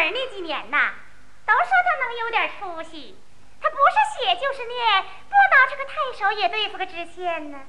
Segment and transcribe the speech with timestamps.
[0.00, 0.94] 门那几年呐，
[1.44, 3.18] 都说他能有点出息。
[3.60, 3.82] 他不是
[4.16, 7.60] 写就是念，不拿这个太守也对付个知县呢。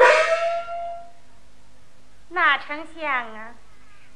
[0.00, 0.08] 呀！
[2.30, 3.54] 哪成想啊，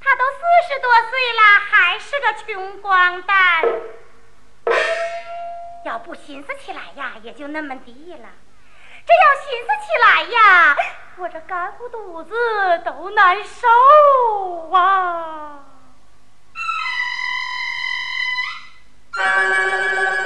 [0.03, 0.39] 他都四
[0.73, 3.63] 十多岁了，还是个穷光蛋。
[5.85, 8.29] 要不寻思起来呀，也就那么地了。
[9.07, 10.77] 这要寻思起来呀，
[11.17, 12.35] 我这干糊肚子
[12.85, 15.65] 都难受啊！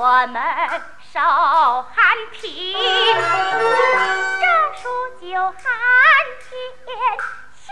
[0.00, 0.42] 我们
[1.12, 2.74] 守寒平
[4.40, 4.46] 这
[4.80, 4.88] 数
[5.20, 5.60] 九寒
[6.40, 6.50] 天
[7.52, 7.70] 下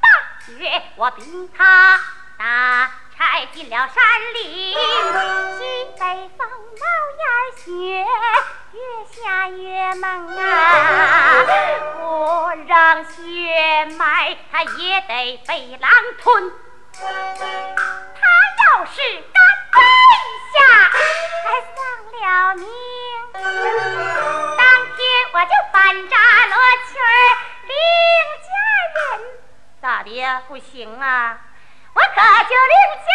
[0.00, 0.08] 大
[0.46, 2.00] 雪我禀他
[2.38, 5.64] 打柴进了山林西
[5.98, 6.84] 北风冒
[7.18, 8.06] 烟儿雪
[8.72, 11.44] 越下越猛啊。
[11.94, 15.90] 不让雪埋他也得被狼
[16.22, 16.69] 吞。
[17.00, 17.08] 他
[18.60, 19.40] 要是敢
[19.72, 19.76] 背
[20.52, 20.56] 下，
[21.44, 21.76] 还丧
[22.12, 22.64] 了命，
[23.32, 24.60] 当
[24.96, 24.98] 天
[25.32, 25.74] 我就反
[26.10, 26.14] 扎
[26.46, 26.54] 罗
[26.86, 26.92] 裙
[27.68, 27.72] 领
[28.42, 28.48] 家
[28.94, 28.98] 人。
[29.80, 30.42] 咋的呀？
[30.46, 31.38] 不行啊，
[31.94, 32.76] 我可就领
[33.06, 33.08] 家。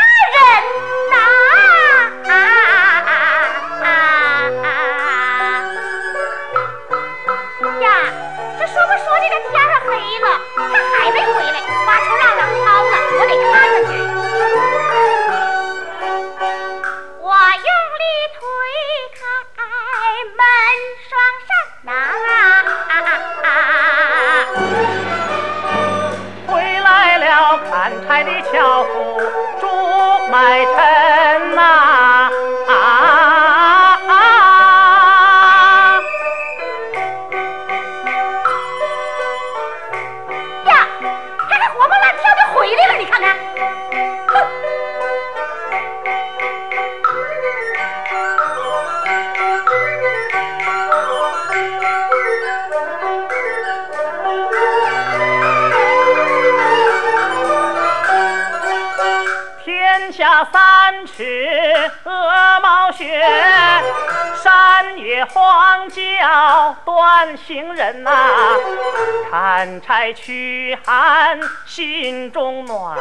[70.05, 72.95] 来驱寒心中暖，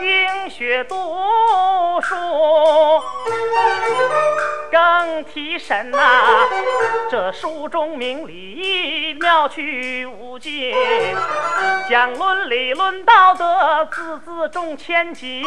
[0.00, 0.94] 饮血读
[2.00, 2.14] 书
[4.70, 6.46] 更提神呐。
[7.10, 10.72] 这书中明理妙趣无尽，
[11.88, 15.44] 讲伦理论道德，字字重千金。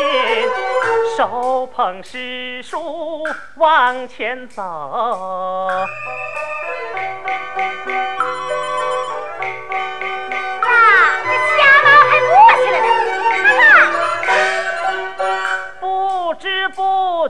[1.16, 3.24] 手捧诗书
[3.56, 4.62] 往前走。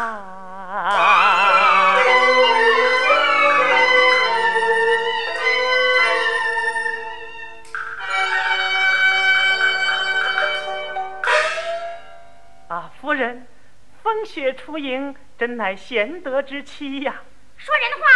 [12.67, 13.47] 啊，夫人，
[14.01, 17.21] 风雪初迎，真乃贤德之妻呀、啊！
[17.57, 18.12] 说人话。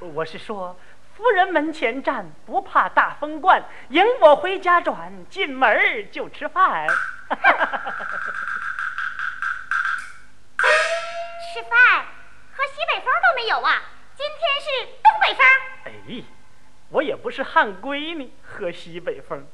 [0.00, 0.78] 我是说，
[1.14, 6.88] 夫人门前站，不怕大风灌，迎我回家转，进门就吃饭。
[11.52, 12.06] 吃饭
[12.52, 13.82] 喝西北风都没有啊！
[14.16, 14.66] 今天是
[15.02, 15.44] 东北风。
[15.84, 16.24] 哎，
[16.88, 19.46] 我也不是汉闺女，喝西北风。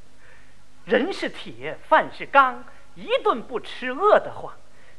[0.85, 4.55] 人是铁，饭是钢，一顿不吃饿得慌。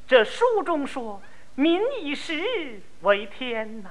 [0.07, 1.21] 这书中说，
[1.55, 3.89] 民以食为天呐。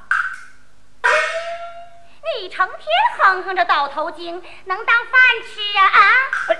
[2.38, 2.78] 你成天
[3.18, 5.84] 哼哼着倒头经，能当饭吃啊？
[5.84, 6.00] 啊！
[6.48, 6.56] 哎，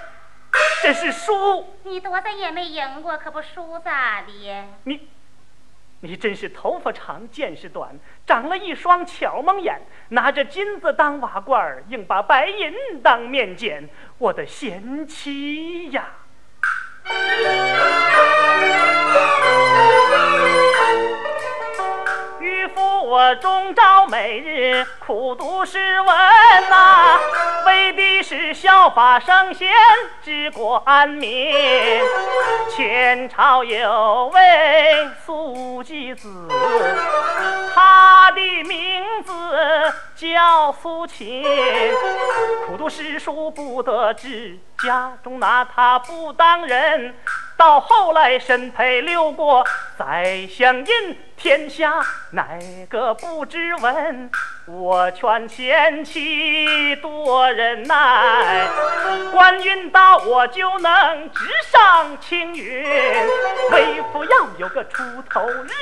[0.82, 1.76] 这是输。
[1.84, 4.64] 你多大也没赢过，可不输咋的？
[4.84, 5.08] 你，
[6.00, 13.88] 你真是头发长见识短，长了一双巧蒙眼，拿着金子当瓦罐，硬把白银当面捡。
[14.18, 16.08] 我的贤妻呀！
[23.10, 27.18] 我终朝每日苦读诗文呐，
[27.66, 29.68] 为的是效法圣贤，
[30.22, 31.52] 治国安民。
[32.70, 34.40] 前朝有位
[35.26, 36.46] 苏季子，
[37.74, 39.32] 他的名字
[40.14, 41.42] 叫苏秦。
[42.68, 47.14] 苦读诗书不得志，家中拿他不当人。
[47.56, 49.62] 到后来身配六国，
[49.98, 52.00] 宰相印天下，
[52.30, 52.46] 哪
[52.88, 54.30] 个不知闻？
[54.64, 58.66] 我劝贤妻多忍耐，
[59.30, 62.82] 官运到我就能直上青云。
[63.72, 65.72] 为父要有个出头日，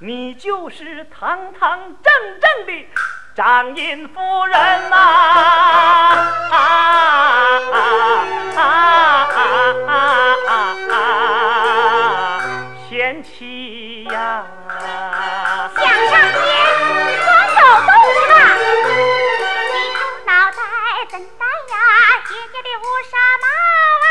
[0.00, 2.86] 你就是堂堂正正的
[3.34, 4.96] 张印夫人呐！
[6.50, 7.74] 啊啊
[8.54, 8.60] 啊
[9.86, 9.90] 啊
[10.46, 10.50] 啊
[10.90, 10.94] 啊！
[12.90, 14.44] 贤妻呀！
[15.74, 16.44] 想上天，
[17.24, 18.34] 光走动去吧。
[19.72, 20.60] 你猪脑袋
[21.10, 21.74] 怎戴呀？
[22.28, 23.46] 姐姐的乌纱帽
[24.04, 24.06] 啊！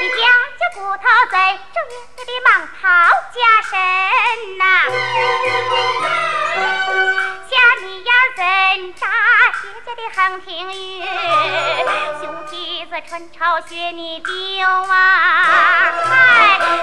[0.00, 0.14] 你夹
[0.56, 1.34] 夹骨头在
[1.74, 2.48] 正月的蟒
[2.80, 2.82] 袍
[3.34, 3.36] 加
[3.68, 3.74] 身
[4.56, 4.62] 呐。
[6.64, 7.52] 下
[7.82, 8.42] 你要怎
[8.94, 9.06] 扎
[9.62, 10.74] 姐姐的横平玉？
[12.20, 12.52] 熊蹄
[12.86, 15.92] 子穿巢穴你丢啊！
[16.04, 16.12] 嗨，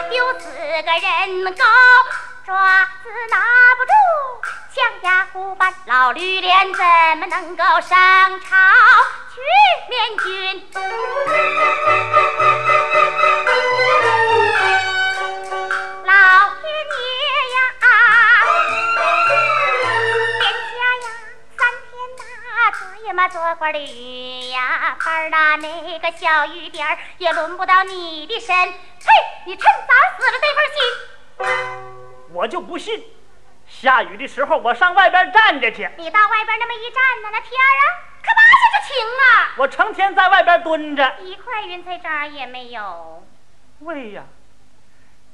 [0.10, 1.66] 丢死个人高，
[2.46, 2.50] 爪
[3.04, 3.38] 子拿
[3.76, 3.92] 不住，
[4.74, 6.84] 像牙虎般老驴脸怎
[7.18, 8.48] 么能够上朝
[9.34, 9.42] 去
[9.90, 10.68] 面君？
[23.22, 28.56] 呐，昨夜嘛做官的雨呀，班儿呐那个小雨点儿也轮不到你的身。
[28.56, 28.74] 嘿，
[29.46, 32.34] 你趁早死了这份心。
[32.34, 33.04] 我就不信，
[33.68, 37.84] 下雨的时候我上外边站着去，你到外边那么一站呢，那天儿啊，
[38.24, 41.16] 可马下就晴了，我成天在外边蹲着。
[41.20, 43.24] 一块云彩渣也没有。
[43.82, 44.24] 喂呀，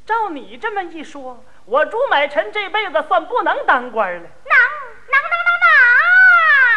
[0.06, 4.22] 照你这么一说，我朱买臣这辈子算不能当官了。
[4.22, 4.58] 能
[5.08, 5.60] 能能能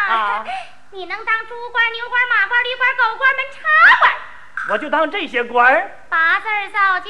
[0.07, 0.17] 能！
[0.17, 0.45] 啊
[0.93, 3.59] 你能当猪官、牛官、马官、驴官、狗官、门插
[4.01, 4.11] 官，
[4.69, 5.89] 我就当这些官儿。
[6.09, 7.09] 八字儿造就，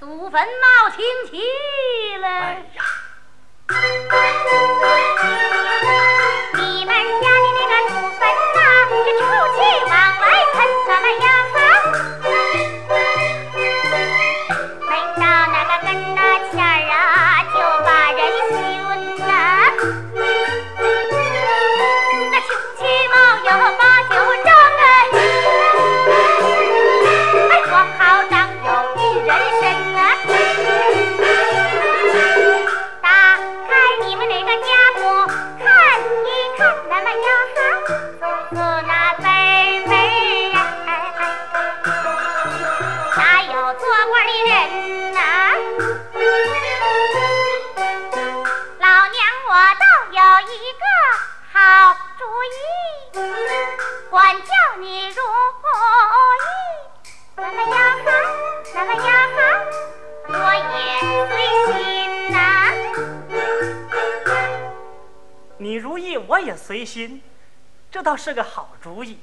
[0.00, 2.26] 祖坟冒青气了。
[2.26, 2.82] 哎呀，
[6.54, 8.20] 你们家的那个祖坟
[8.54, 8.60] 呐、
[9.04, 10.56] 这臭气往外喷，
[10.86, 11.28] 怎么样
[50.18, 50.82] 有一个
[51.52, 53.14] 好主意，
[54.10, 55.22] 管教你如意。
[57.36, 58.10] 那么呀哈，
[58.74, 59.38] 那么呀哈，
[60.26, 60.34] 我
[60.74, 60.76] 也
[61.28, 61.30] 随
[61.72, 62.36] 心呐、
[65.58, 67.22] 你如意我也随心，
[67.88, 69.22] 这倒是个好主意。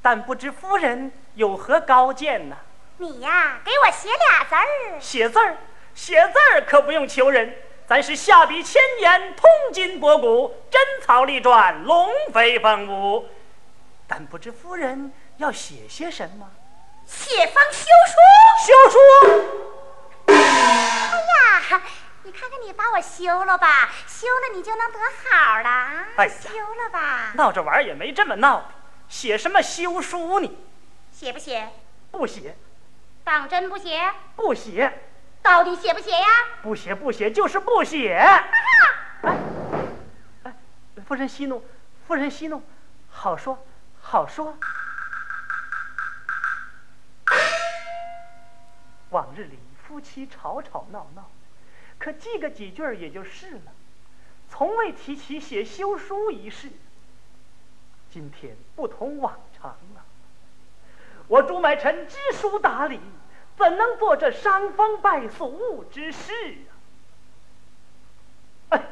[0.00, 2.56] 但不知夫人有何高见呢？
[2.96, 4.64] 你呀，给我写俩字儿。
[4.98, 5.58] 写字儿，
[5.94, 7.54] 写字儿可不用求人，
[7.86, 13.28] 咱是下笔千言，通今博古，真草隶篆，龙飞凤舞。
[14.06, 16.50] 但不知夫人要写些什么？
[17.06, 18.16] 写封休书。
[18.64, 18.98] 休书。
[20.26, 21.82] 哎呀，
[22.22, 26.04] 你看看你把我休了吧，休了你就能得好了。
[26.16, 27.32] 哎呀，休了吧。
[27.34, 28.64] 闹着玩也没这么闹的，
[29.08, 30.50] 写什么休书呢？
[31.10, 31.68] 写不写？
[32.10, 32.56] 不写。
[33.24, 34.12] 当真不写？
[34.36, 34.92] 不写。
[35.42, 36.26] 到底写不写呀？
[36.62, 38.14] 不写不写就是不写。
[38.14, 39.38] 哎，
[40.44, 40.54] 哎，
[41.04, 41.64] 夫人息怒，
[42.06, 42.62] 夫人息怒，
[43.10, 43.58] 好说，
[44.00, 44.56] 好说。
[49.10, 51.28] 往日里夫妻吵吵闹闹，
[51.98, 53.72] 可记个几句也就是了，
[54.48, 56.70] 从未提起写休书一事。
[58.10, 60.04] 今天不同往常了，
[61.26, 63.00] 我朱买臣知书达理。
[63.56, 66.32] 怎能做这伤风败俗之事
[68.70, 68.70] 啊？
[68.70, 68.82] 哎，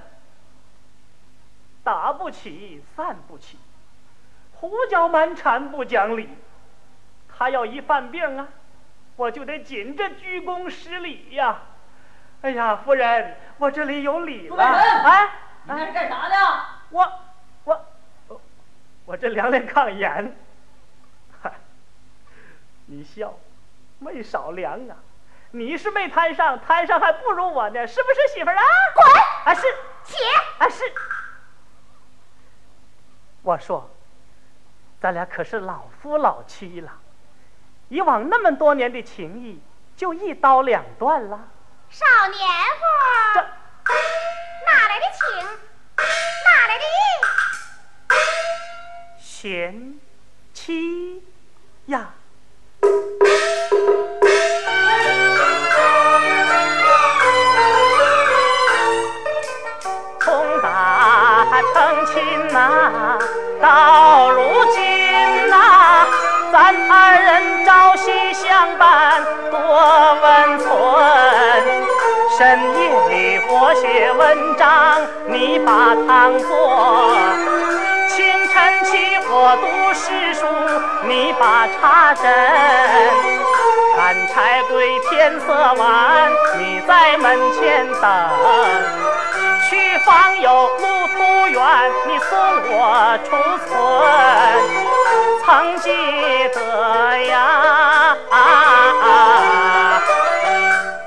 [1.82, 3.58] 打不起，散不起，
[4.54, 6.28] 胡搅蛮缠不讲理。
[7.28, 8.48] 他要一犯病啊，
[9.16, 11.62] 我就得紧着鞠躬施礼呀。
[12.42, 14.62] 哎呀，夫人，我这里有礼了。
[14.62, 15.26] 哎，
[15.64, 16.36] 你那是干啥的？
[16.90, 17.12] 我，
[17.64, 18.40] 我，
[19.06, 20.36] 我这两脸抗盐。
[21.42, 21.52] 嗨，
[22.86, 23.34] 你笑。
[24.00, 24.96] 没少量啊！
[25.52, 28.62] 你是没摊上，摊上还不如我呢，是不是媳妇儿啊？
[28.94, 29.06] 滚！
[29.44, 29.62] 啊是，
[30.04, 30.16] 起！
[30.58, 30.82] 啊是。
[33.42, 33.90] 我说，
[35.00, 36.92] 咱俩可是老夫老妻了，
[37.88, 39.60] 以往那么多年的情谊
[39.96, 41.48] 就一刀两断了。
[41.88, 42.84] 少年夫，
[43.34, 43.40] 这
[44.66, 45.44] 哪来的情？
[45.96, 46.86] 哪来的义？
[49.18, 49.98] 贤
[50.52, 51.24] 妻
[51.86, 52.14] 呀！
[61.72, 63.18] 成亲呐，
[63.60, 66.06] 到如今呐，
[66.52, 69.58] 咱二人朝夕相伴多
[70.22, 70.68] 温存。
[72.36, 74.66] 深夜里我写文章，
[75.26, 76.48] 你把汤做。
[78.08, 80.46] 清晨起我读诗书，
[81.06, 82.24] 你把茶斟；
[83.96, 88.99] 干柴归天色晚，你在门前等。
[89.70, 91.62] 去访友路途远，
[92.08, 92.36] 你送
[92.72, 93.30] 我出
[93.68, 93.70] 村。
[95.46, 95.88] 曾记
[96.52, 100.02] 得呀，啊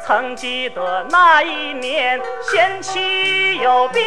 [0.06, 4.02] 曾记得那一年贤妻有病。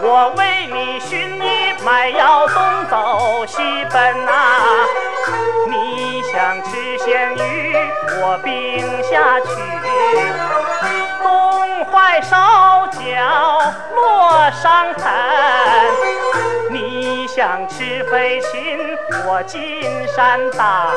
[0.00, 3.62] 我为你寻医买药，东走西
[3.92, 4.32] 奔呐。
[5.68, 7.76] 你想吃鲜鱼，
[8.20, 9.77] 我病下去。
[11.98, 13.00] 东怀烧脚
[13.96, 15.02] 落伤痕。
[16.70, 18.78] 你想吃飞禽，
[19.26, 20.92] 我金山打。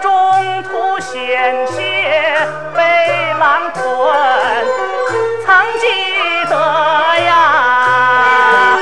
[0.00, 2.38] 中途险些
[2.72, 3.84] 被狼吞，
[5.44, 5.88] 曾记
[6.48, 6.54] 得
[7.18, 8.78] 呀，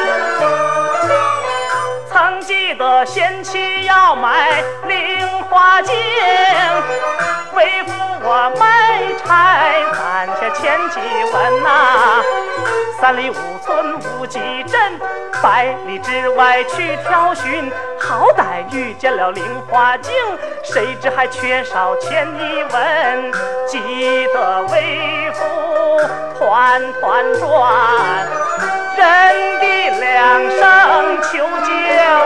[2.12, 5.94] 曾记得贤妻要买菱花镜，
[7.54, 7.92] 为父
[8.22, 11.00] 我卖柴攒下千几
[11.32, 12.22] 文呐。
[13.00, 15.00] 三里五村无几镇，
[15.42, 20.14] 百里之外去挑寻，好歹遇见了菱花镜，
[20.62, 23.32] 谁知还缺少千一文。
[23.66, 25.40] 记得为父
[26.38, 27.42] 团团转，
[28.96, 29.04] 人
[29.58, 29.66] 的
[29.98, 31.72] 两声求救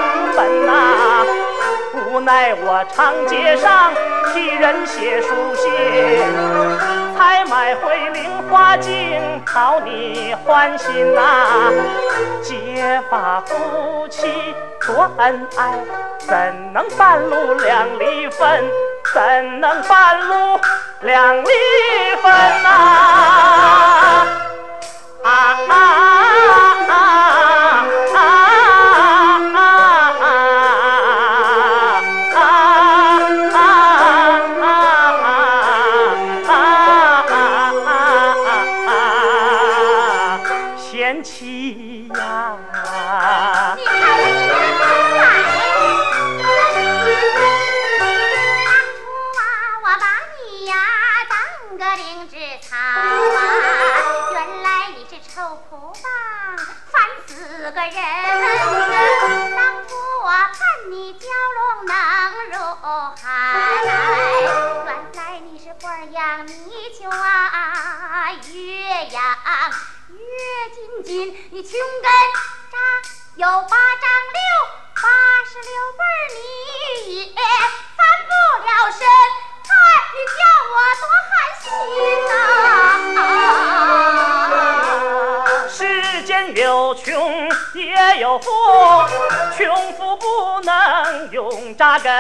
[0.02, 1.16] 无门呐，
[2.17, 3.93] 无奈我长街上
[4.33, 5.71] 替人写书信。
[7.15, 11.71] 才买回菱花镜，讨你欢心呐！
[12.43, 14.55] 结发夫妻
[14.87, 15.75] 多恩爱，
[16.21, 18.65] 怎能半路两离分？
[19.13, 20.59] 怎能半路
[21.03, 21.45] 两离
[22.23, 22.33] 分
[22.63, 24.27] 呐？
[25.23, 25.29] 啊
[25.69, 25.75] 啊
[26.89, 27.36] 啊
[57.67, 57.91] 四个人，
[59.57, 60.57] 当初我看
[60.89, 61.95] 你娇容能
[62.53, 62.55] 入
[63.21, 63.27] 海，
[63.85, 63.91] 原
[65.17, 66.55] 来你是官儿养泥
[66.97, 68.31] 鳅啊！
[68.53, 68.55] 越
[69.09, 69.21] 养
[70.11, 70.17] 越
[70.77, 72.09] 金金，你穷根
[72.71, 72.79] 扎，
[73.35, 74.07] 有八丈
[74.37, 74.39] 六，
[74.95, 75.09] 八
[75.51, 75.69] 十六
[75.99, 76.01] 辈
[76.37, 76.39] 你
[77.25, 77.41] 也
[77.97, 78.31] 翻不
[78.65, 79.03] 了身，
[79.67, 79.75] 哎，
[80.15, 80.39] 你叫
[80.71, 81.67] 我多寒心
[82.29, 83.36] 呐！
[88.37, 88.50] 有富，
[89.56, 92.13] 穷富不能永扎根，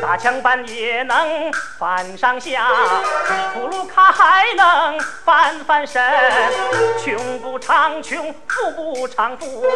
[0.00, 2.68] 打枪板也能翻上下，
[3.52, 6.00] 富禄卡还能翻翻身。
[7.02, 9.66] 穷不长穷，富不长富，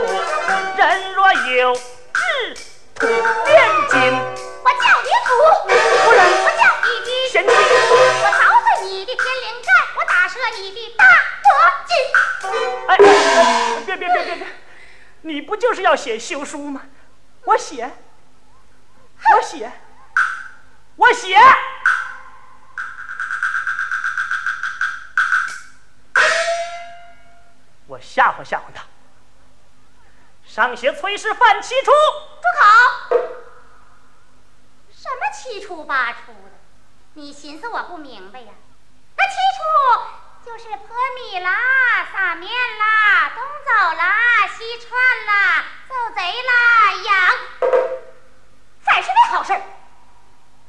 [0.77, 2.55] 人若有志
[2.95, 3.99] 土变金。
[4.63, 5.29] 我叫你土，
[5.67, 7.53] 夫人我叫你的贤妻我
[8.31, 11.05] 凿碎你的天灵盖，我打折你的大
[11.43, 11.51] 脖
[11.89, 11.91] 筋。
[12.87, 12.97] 哎，哎
[13.85, 14.47] 别别别别别！
[15.23, 16.83] 你不就是要写休书吗？
[17.45, 17.91] 我写，
[19.35, 19.73] 我写，
[20.97, 21.37] 我写。
[27.87, 28.85] 我吓唬吓唬他。
[30.45, 33.17] 上写崔氏犯七出，住口！
[34.93, 36.51] 什么七出八出的？
[37.15, 38.53] 你寻思我不明白呀？
[39.17, 41.51] 那七出就是泼米啦、
[42.13, 44.91] 撒面啦、东走啦、西窜
[45.27, 47.39] 啦、揍贼啦、养，
[48.81, 49.63] 反是那好事儿。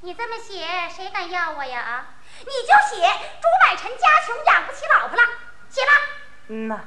[0.02, 1.80] 你这么写，谁敢要我呀？
[1.80, 2.06] 啊，
[2.40, 3.02] 你就写
[3.42, 5.24] 朱买臣家穷，养不起老婆了，
[5.70, 5.92] 写吧。
[6.48, 6.82] 嗯呐，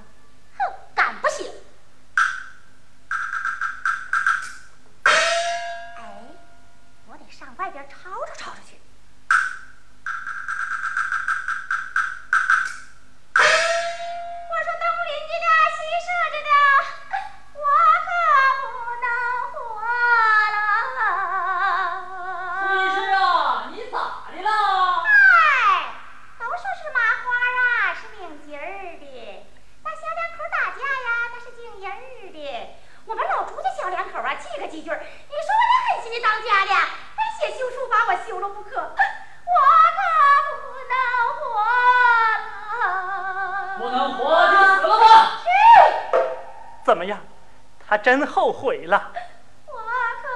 [0.59, 1.51] 哼，敢不写？
[5.05, 6.23] 哎，
[7.07, 8.04] 我得上外边吵
[47.95, 49.13] 他真后悔了。
[49.67, 49.73] 我
[50.21, 50.27] 可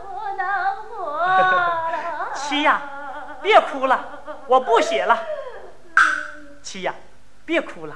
[0.00, 2.32] 不能活了。
[2.34, 2.80] 七呀，
[3.42, 5.22] 别哭了，我不写了。
[6.62, 6.94] 七呀，
[7.44, 7.94] 别哭了，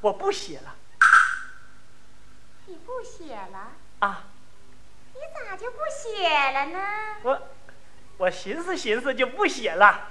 [0.00, 0.76] 我不写了
[2.66, 3.72] 你不写了？
[3.98, 4.22] 啊！
[5.12, 6.78] 你咋就不写了呢？
[7.24, 7.42] 我
[8.18, 9.86] 我寻思寻思就不写了。
[9.86, 10.08] 啊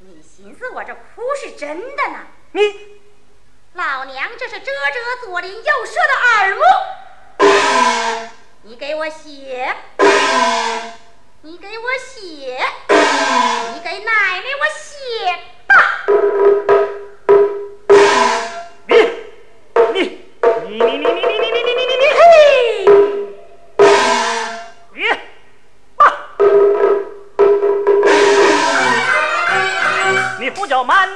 [0.00, 2.20] 你寻思我这哭是真的呢？
[2.52, 2.62] 你
[3.74, 6.62] 老娘这是遮遮左邻右舍的耳目。
[8.62, 9.74] 你给我写。
[11.42, 12.56] 你给我写。
[13.74, 14.94] 你给奶奶我写
[15.66, 15.74] 吧。
[18.86, 18.94] 你
[19.92, 19.98] 你
[20.68, 21.23] 你你你你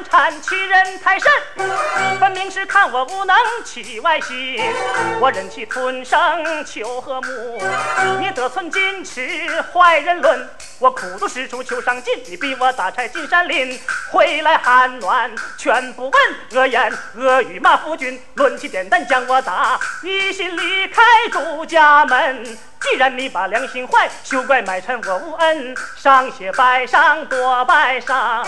[0.09, 1.31] 搅蛮缠，欺人太甚，
[2.19, 4.61] 分明是看我无能，起外心。
[5.21, 6.19] 我忍气吞声
[6.65, 7.63] 求和睦，
[8.21, 10.49] 你得寸进尺，坏人论。
[10.79, 13.79] 我苦读诗书求上进，你逼我打柴进山林，
[14.11, 16.23] 回来寒暖全不问。
[16.53, 22.59] 恶言恶语骂夫君，抡起扁担将我打，一心离开朱家门。
[22.81, 25.75] 既然你把良心坏，休怪买臣我无恩。
[25.97, 28.47] 上写拜上多拜上，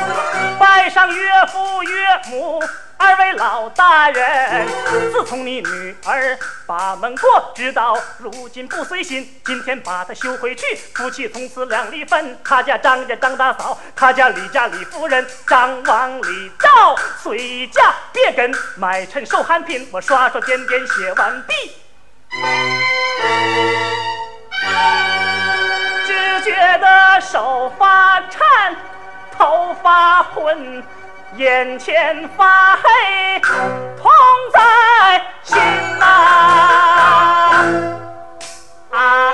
[0.59, 2.63] 拜上岳父岳母
[2.97, 4.67] 二位老大人。
[5.13, 9.41] 自从你女儿把门过，直到如今不随心。
[9.45, 12.39] 今天把她休回去，夫妻从此两离分。
[12.45, 19.89] 他家张家张大嫂，他家李家李夫人，张王李赵随嫁，别跟买臣受寒贫。
[19.93, 21.55] 我刷刷点点写完毕。
[26.07, 28.77] 只觉得手发颤，
[29.37, 30.83] 头发昏，
[31.37, 34.11] 眼前发黑，痛
[34.53, 34.61] 在
[35.43, 35.59] 心
[35.99, 36.07] 呐、
[38.91, 38.93] 啊！
[38.93, 39.33] 啊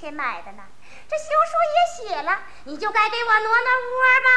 [0.00, 0.62] 钱买的呢。
[1.06, 4.30] 这休书也写了，你就该给我挪挪窝吧。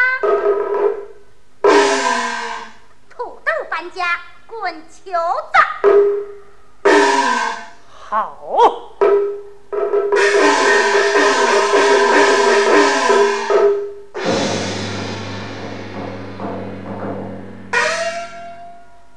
[3.09, 5.13] 土豆搬家，滚球
[5.53, 5.57] 子。
[7.89, 8.91] 好。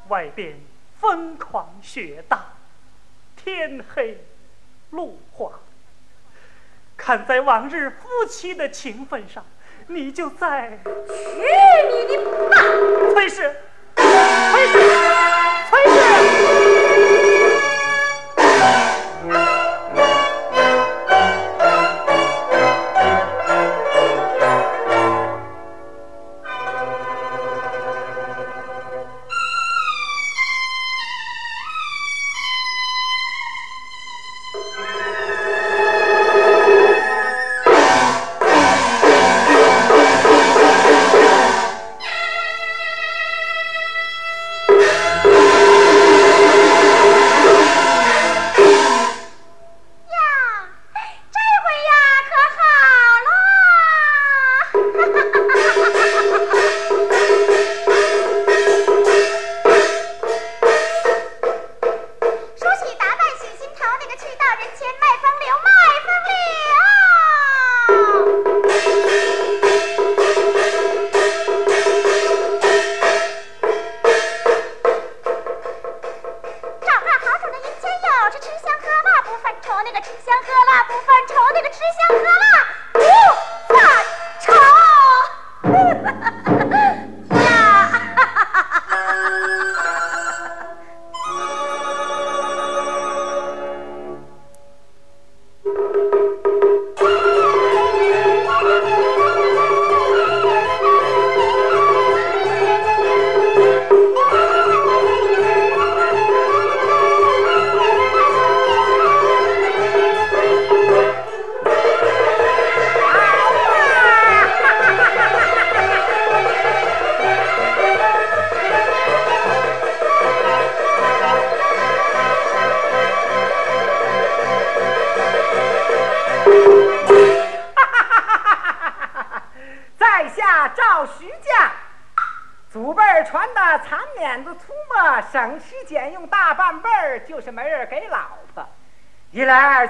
[0.09, 0.61] 外边
[1.01, 2.55] 疯狂雪大，
[3.35, 4.25] 天黑
[4.91, 5.51] 路滑。
[6.97, 9.45] 看在往日夫妻的情分上，
[9.89, 11.43] 你就在去
[11.93, 12.57] 你的吧！
[13.13, 13.55] 崔氏，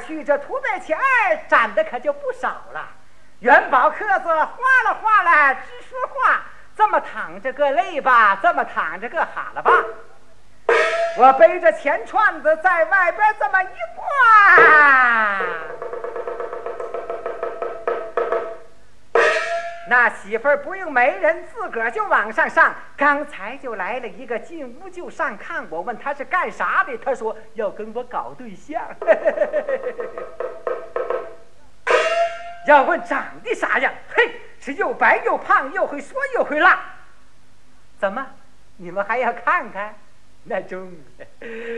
[0.06, 2.88] 去，这图在钱儿攒的可就不少了。
[3.40, 6.42] 元宝壳子哗啦哗啦直说话，
[6.76, 9.70] 这么躺着个累吧，这么躺着个哈了吧。
[11.18, 13.25] 我背着钱串子在外边
[19.88, 22.74] 那媳妇儿不用媒人，自个儿就往上上。
[22.96, 28.82] 刚才就来了一个进屋就上看我，问他是干啥的，他说要跟我搞对象。
[32.66, 36.80] 要问长得啥样，嘿，是又白又胖，又会说又会拉。
[38.00, 38.26] 怎么，
[38.78, 39.94] 你们还要看看？
[40.42, 40.92] 那中，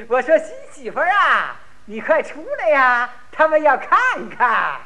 [0.08, 4.80] 我说新媳妇儿啊，你快出来呀，他们要看看。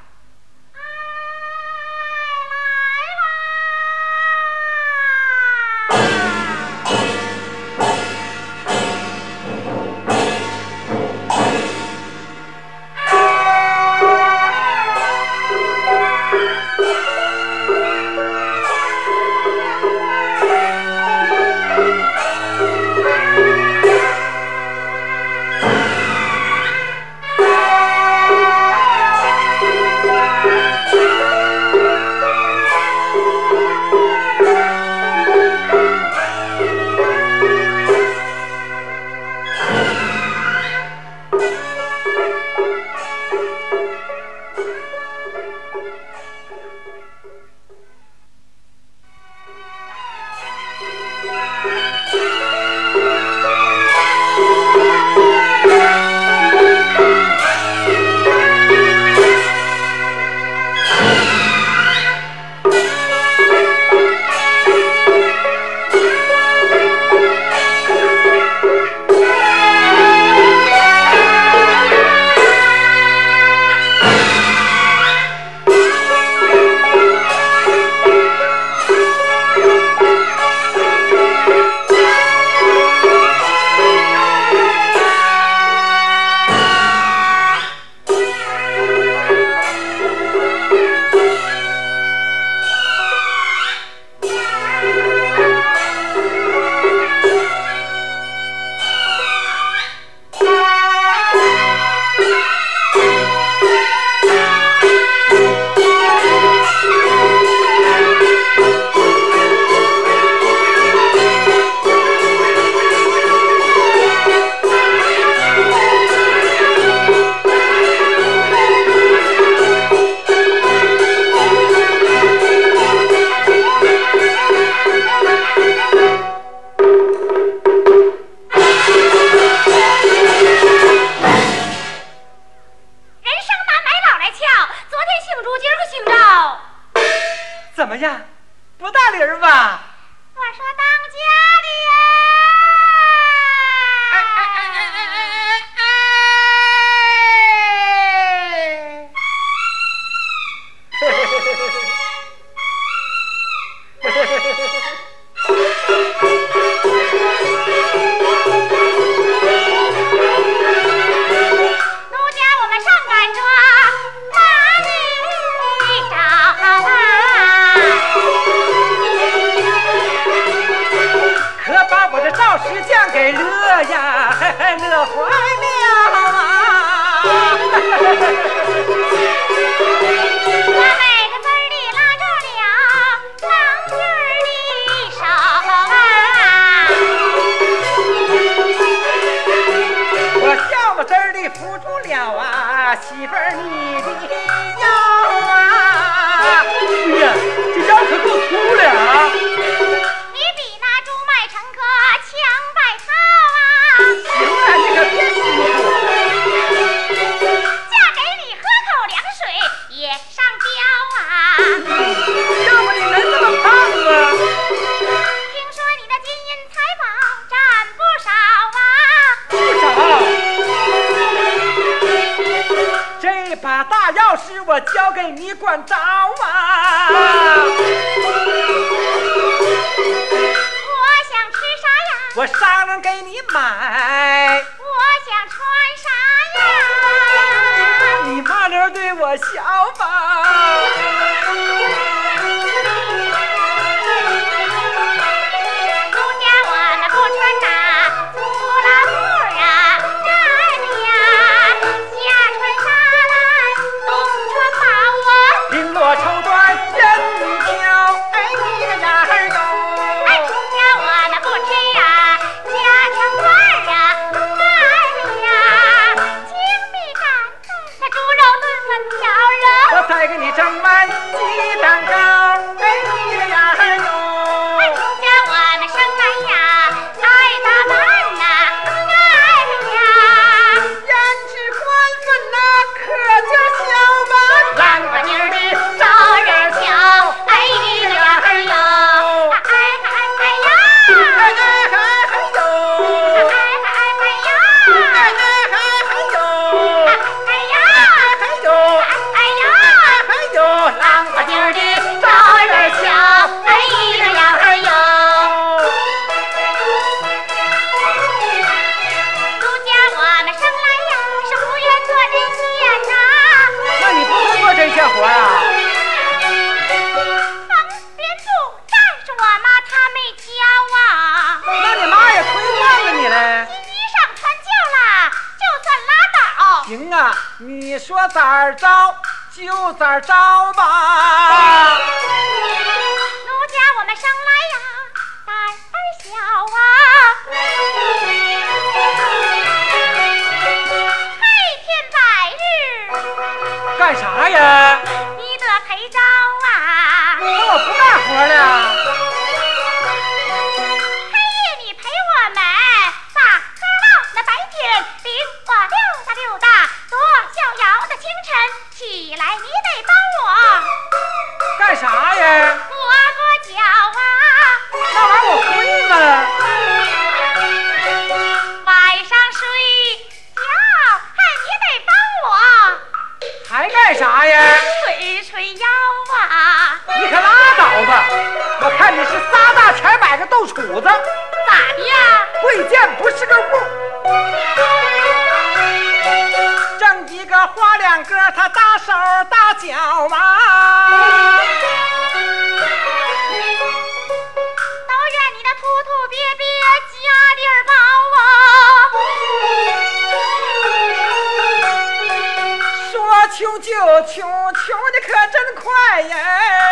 [405.83, 406.92] 快呀！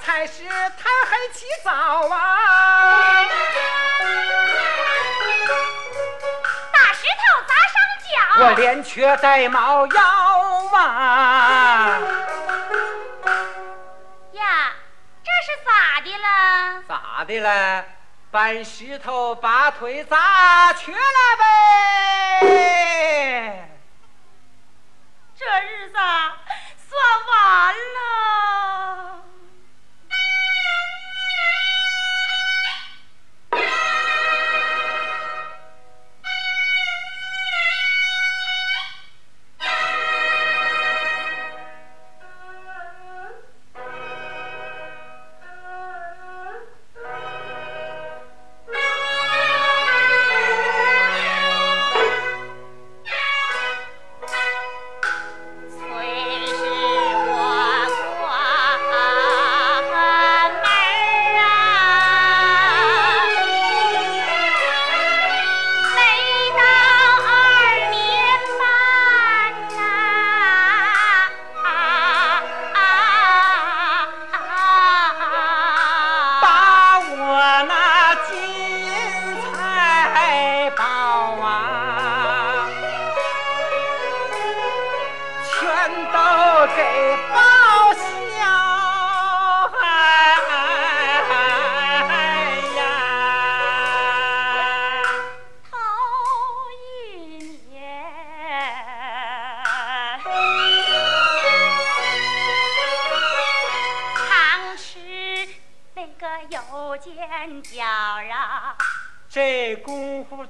[0.00, 1.70] 进山采石，贪黑起早
[2.08, 3.24] 啊！
[6.72, 7.74] 大石头砸伤
[8.08, 10.02] 脚，我连瘸带毛腰
[10.74, 11.98] 啊！
[14.32, 14.72] 呀，
[15.22, 16.82] 这是咋的了？
[16.88, 17.84] 咋的了？
[18.30, 20.98] 搬石头把腿砸瘸了
[22.40, 22.46] 呗！
[25.36, 29.20] 这日子算完了。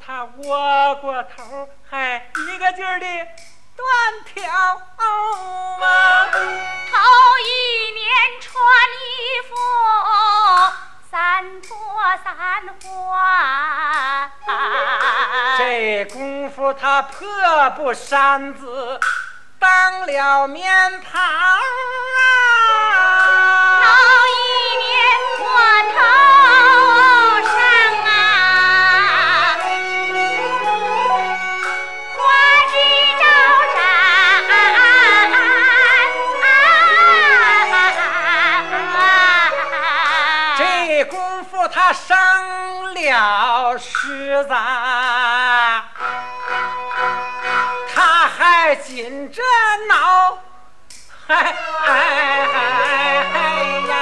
[0.05, 3.07] 他窝过头，还一个劲儿的
[3.77, 3.87] 断
[4.25, 4.51] 条
[4.97, 5.01] 啊！
[6.31, 6.99] 头
[7.39, 8.51] 一年穿
[8.97, 9.55] 衣服
[11.11, 11.69] 三脱
[12.25, 12.33] 三
[12.83, 14.33] 换，
[15.59, 17.21] 这功夫他破
[17.77, 18.99] 布衫子
[19.59, 21.61] 当了棉袍啊！
[48.91, 49.41] 还紧着
[49.89, 50.43] 挠，
[51.29, 51.55] 嗨
[51.87, 51.91] 哎
[53.33, 53.39] 哎
[53.89, 53.95] 呀！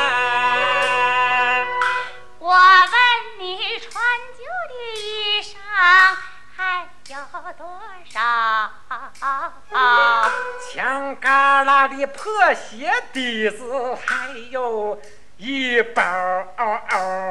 [2.39, 2.97] 我问
[3.39, 3.93] 你穿
[4.33, 5.53] 旧的衣裳
[6.57, 7.15] 还有
[7.59, 7.63] 多
[8.09, 8.17] 少？
[10.73, 11.23] 墙旮
[11.67, 14.99] 旯的破鞋底子还有
[15.37, 16.55] 一包啊！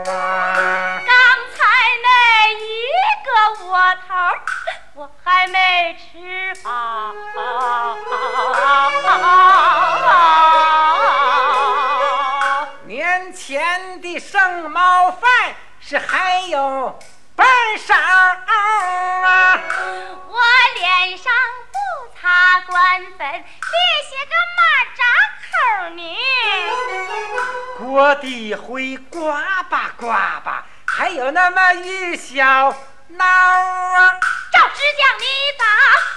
[0.06, 1.12] 刚
[1.56, 1.66] 才
[2.04, 2.08] 那
[2.54, 2.62] 一
[3.26, 3.30] 个
[3.66, 3.74] 窝
[4.08, 4.46] 头儿，
[4.98, 6.72] 我还没吃饱。
[12.86, 15.22] 年前的剩猫饭
[15.80, 16.98] 是还有
[17.36, 19.62] 半晌啊！
[20.30, 20.40] 我
[20.74, 21.32] 脸上
[21.72, 21.78] 不
[22.20, 23.38] 擦官粉，别
[24.02, 24.60] 写个马
[24.98, 25.04] 扎
[25.46, 26.02] 口呢。
[27.78, 32.76] 锅底灰刮吧刮吧，还有那么一小
[33.10, 34.12] 挠啊！
[34.52, 35.26] 赵支将，你
[35.58, 35.64] 咋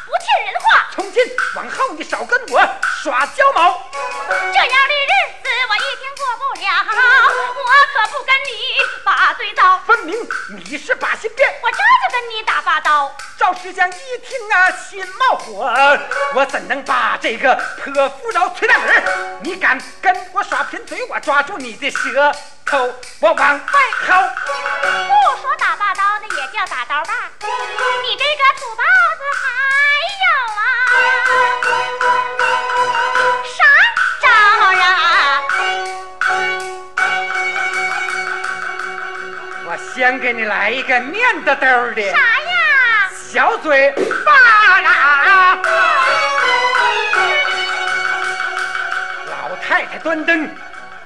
[0.07, 0.89] 不听人话？
[0.93, 1.23] 从今
[1.55, 2.61] 往后你少跟我
[3.03, 3.81] 耍娇毛。
[4.29, 6.67] 这样的日子我一天过不了，
[7.55, 8.51] 我可不跟你
[9.05, 9.79] 把对刀。
[9.81, 10.17] 分明
[10.49, 13.15] 你是把心变，我这就跟你打把刀。
[13.39, 15.73] 赵师匠一听啊，心冒火，
[16.35, 19.41] 我怎能把这个泼妇饶崔大门？
[19.45, 22.33] 你敢跟我耍贫嘴，我抓住你的舌
[22.67, 24.29] 头，我往外薅。
[24.83, 25.57] 不说
[26.61, 27.13] 打把刀，那也叫打刀把。
[28.03, 28.83] 你这个土包
[29.17, 29.43] 子还
[30.21, 30.25] 有
[30.61, 30.63] 啊？
[33.57, 33.59] 啥
[34.21, 34.27] 招
[34.79, 34.85] 啊？
[39.65, 42.03] 我先给你来一个面的兜的。
[42.11, 43.09] 啥呀？
[43.15, 43.91] 小嘴
[44.27, 44.33] 巴
[44.83, 45.59] 啦！
[49.27, 49.33] 老
[49.67, 50.55] 太太端灯，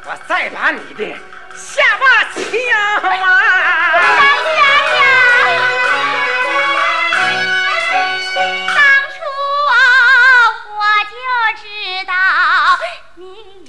[0.05, 1.16] 我再把你的
[1.55, 2.40] 下巴敲
[3.09, 4.24] 哎啊！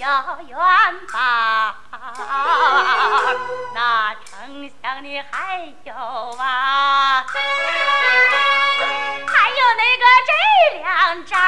[0.06, 0.56] 小元
[1.12, 1.18] 宝，
[3.74, 5.94] 那丞相你还有
[6.38, 7.26] 啊？
[9.26, 10.32] 还有那个这
[10.78, 11.42] 两张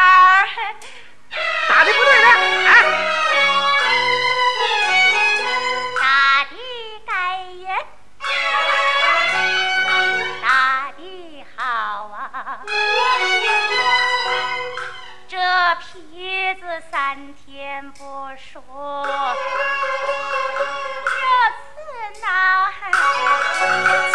[17.68, 17.99] 三天不
[18.38, 18.63] 说，
[21.03, 21.11] 这
[21.68, 21.76] 次
[22.22, 22.26] 闹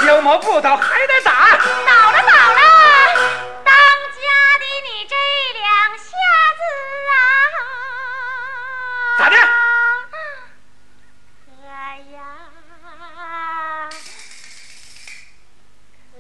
[0.01, 2.61] 焦毛不倒还得打，倒了倒了，
[3.63, 3.75] 当
[4.17, 4.23] 家
[4.59, 5.15] 的你这
[5.53, 6.07] 两下
[6.57, 6.61] 子
[7.13, 7.21] 啊，
[9.19, 9.37] 咋的？
[11.45, 11.53] 可
[12.11, 12.19] 呀，
[16.11, 16.17] 可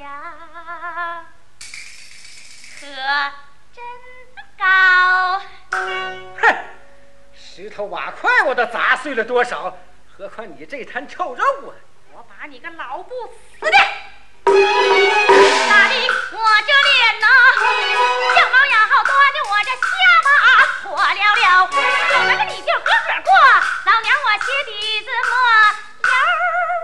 [0.00, 0.06] 呀，
[2.78, 2.86] 可
[3.74, 3.76] 真
[4.56, 4.64] 高。
[7.84, 9.76] 瓦块我都砸碎了多少，
[10.16, 11.74] 何况你这摊臭肉啊！
[12.12, 13.10] 我把你个老不
[13.58, 13.76] 死的！
[14.44, 14.52] 那
[15.88, 17.26] 里我这脸呐，
[18.34, 19.88] 小毛丫好端的我这下
[20.24, 20.28] 巴
[20.82, 21.18] 破了了，
[22.12, 22.90] 有那个你就个个
[23.24, 23.30] 过，
[23.86, 24.70] 老娘我鞋底
[25.00, 25.32] 子磨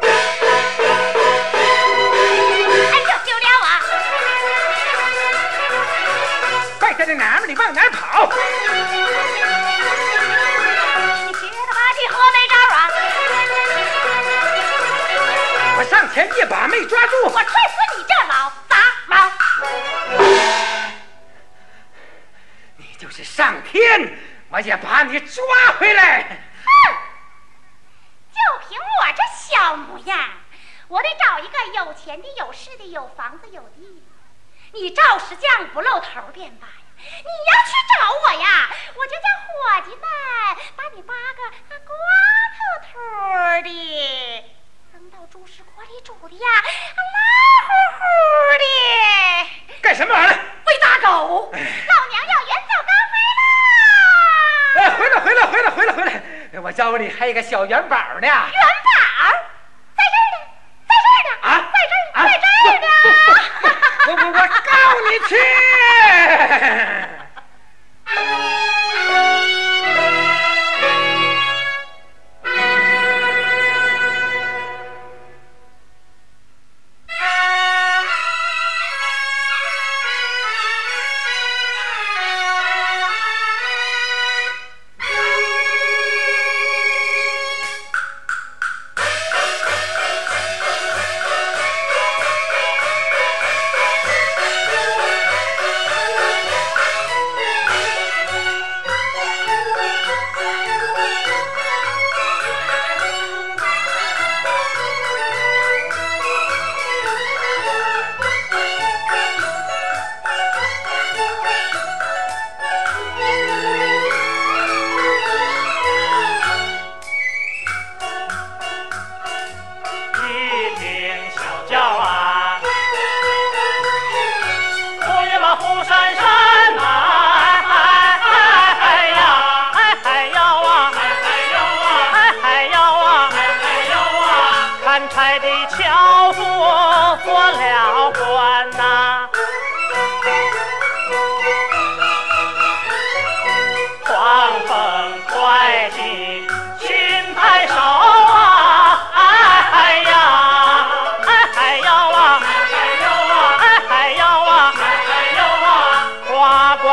[0.02, 0.08] 油。
[2.92, 3.68] 哎，就丢了啊！
[6.80, 8.30] 败家的娘们，你往哪儿跑？
[15.88, 17.52] 上前一把没抓住，我踹死
[17.96, 18.76] 你这老杂
[19.06, 19.30] 毛！
[22.76, 24.18] 你就是上天，
[24.50, 25.44] 我也把你抓
[25.78, 26.22] 回来。
[26.64, 26.70] 哼！
[28.32, 30.28] 就凭我这小模样，
[30.88, 34.06] 我得找一个有钱的、有势的、有房子有地。
[34.72, 40.02] 你赵石匠不露头便罢呀，你要去找我呀，我就叫伙计们
[40.76, 41.96] 把你扒个啊光
[42.52, 42.58] 秃
[42.92, 42.98] 秃
[43.62, 44.55] 的，
[44.96, 46.64] 扔到猪食锅里煮的呀，啊
[47.12, 47.20] 烂
[47.66, 47.68] 乎
[47.98, 48.00] 乎
[48.56, 48.64] 的。
[49.82, 50.38] 干什么玩意儿？
[50.64, 51.62] 喂大狗，老娘
[52.26, 54.80] 要远走高飞啦！
[54.80, 56.10] 哎，回来，回来，回来，回来，回来！
[56.62, 58.26] 我教你还有个小元宝呢。
[58.26, 58.40] 元宝
[59.94, 60.38] 在这儿呢，
[60.88, 62.88] 在这儿呢，啊在这儿，啊在这儿呢。
[64.08, 64.72] 我我我告
[65.10, 65.36] 你去！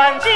[0.04, 0.33] 관지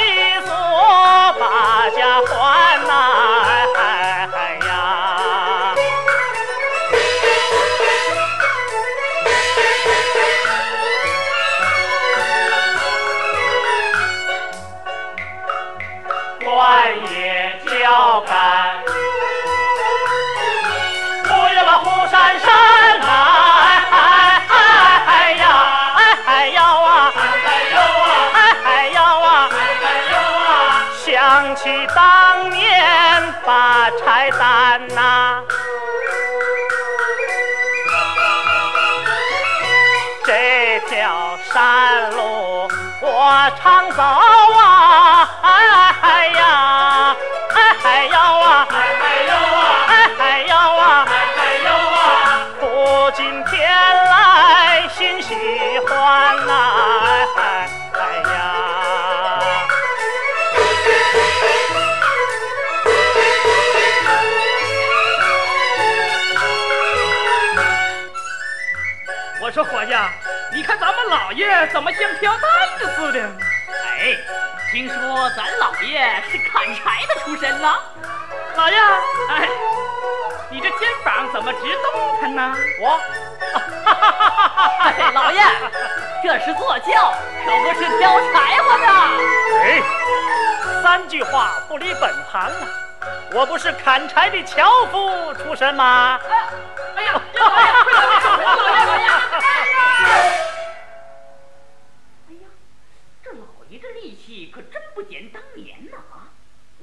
[31.62, 35.42] 起当年发柴担呐，
[40.24, 44.02] 这条山路我常走
[69.78, 69.94] 伙计，
[70.52, 72.42] 你看咱们老爷怎么像挑担
[72.80, 73.20] 子似的？
[74.00, 74.16] 哎，
[74.72, 77.72] 听说咱老爷是砍柴的出身呢。
[78.56, 79.48] 老爷，哎，
[80.50, 82.56] 你这肩膀怎么直动弹呢？
[82.80, 83.00] 我，
[84.80, 85.44] 哎， 老爷，
[86.24, 87.14] 这是坐轿，
[87.46, 88.86] 可不是挑柴火的。
[89.62, 89.80] 哎，
[90.82, 92.66] 三句话不离本行啊！
[93.30, 96.18] 我不是砍柴的樵夫出身吗？
[96.96, 97.12] 哎呀，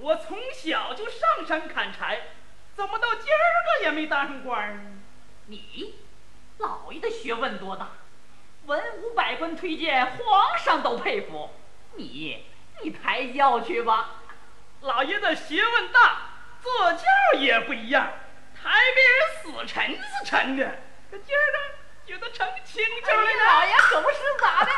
[0.06, 2.22] 我从小就上山砍柴，
[2.76, 5.02] 怎么到今儿个也没当上官呢？
[5.48, 5.96] 你，
[6.60, 7.88] 老爷的学问多大，
[8.68, 11.50] 文武百官推荐，皇上都佩服。
[11.96, 12.46] 你，
[12.84, 14.12] 你抬轿去吧。
[14.82, 16.20] 老爷的学问大，
[16.62, 18.08] 坐轿也不一样，
[18.54, 20.68] 抬别人死沉死沉的，
[21.10, 21.58] 可今儿个
[22.06, 23.44] 觉得成清楚了呢。
[23.44, 24.70] 老爷可不是咋的？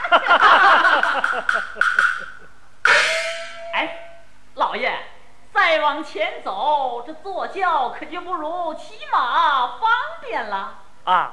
[3.73, 4.23] 哎，
[4.55, 4.97] 老爷，
[5.57, 9.89] 再往前走，这坐轿可就不如骑马方
[10.21, 10.75] 便了。
[11.03, 11.31] 啊，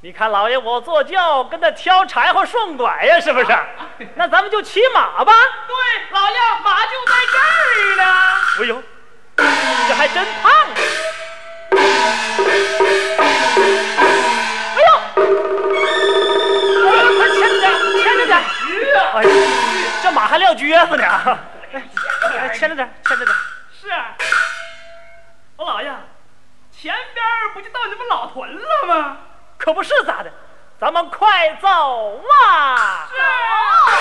[0.00, 3.54] 你看老爷我坐轿跟他挑柴火顺拐呀，是不是？
[4.16, 5.32] 那咱们就骑马吧。
[5.68, 5.76] 对，
[6.10, 8.04] 老爷马就在这儿呢。
[8.60, 8.82] 哎呦，
[9.88, 10.72] 这还真胖啊！
[14.72, 14.88] 哎呦，
[16.88, 17.64] 哎呦，快牵着点，
[18.02, 18.40] 牵着点。
[19.12, 19.28] 哎呀，
[20.02, 21.38] 这马还撂蹶子呢。
[22.54, 23.36] 牵着点，牵着点。
[23.80, 23.88] 是，
[25.56, 25.90] 我老爷，
[26.70, 29.18] 前边不就到你们老屯了吗？
[29.58, 30.32] 可不是咋的，
[30.80, 33.08] 咱们快走啊！
[33.16, 33.98] 哎，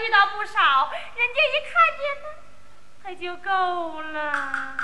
[0.00, 2.28] 遇到不少，人家一看见呢，
[3.02, 4.76] 他就够了。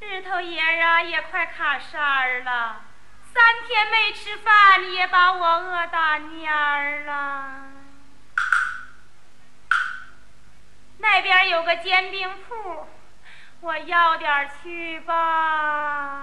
[0.00, 2.80] 日头爷啊，也快卡山儿了，
[3.34, 7.64] 三天没吃饭，也把我饿打蔫儿了。
[10.98, 12.88] 那边有个煎饼铺，
[13.60, 16.22] 我要点去吧。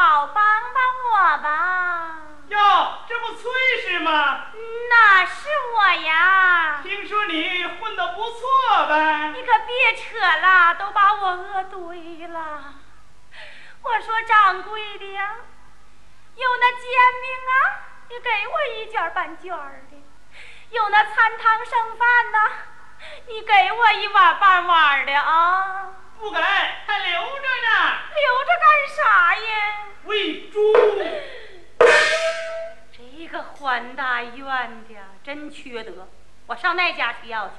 [0.00, 0.42] 好，帮
[0.72, 0.82] 帮
[1.12, 2.16] 我吧。
[2.48, 2.58] 哟，
[3.06, 4.46] 这不崔氏吗？
[4.88, 5.46] 那是
[5.76, 6.80] 我呀。
[6.82, 8.48] 听说你混得不错
[8.88, 9.30] 呗？
[9.34, 12.62] 你可别扯了，都把我饿堆了。
[13.82, 15.34] 我说掌柜的呀，
[16.34, 17.52] 有那煎饼啊，
[18.08, 19.52] 你给我一卷半卷
[19.90, 19.96] 的；
[20.70, 22.50] 有那餐汤剩饭呐，
[23.28, 25.88] 你给我一碗半碗的啊。
[26.20, 27.70] 不给，还留着呢。
[28.14, 28.64] 留着干
[28.94, 29.88] 啥呀？
[30.04, 30.58] 喂猪。
[32.92, 34.94] 这个还大院的
[35.24, 36.06] 真缺德，
[36.46, 37.54] 我上那家去要去。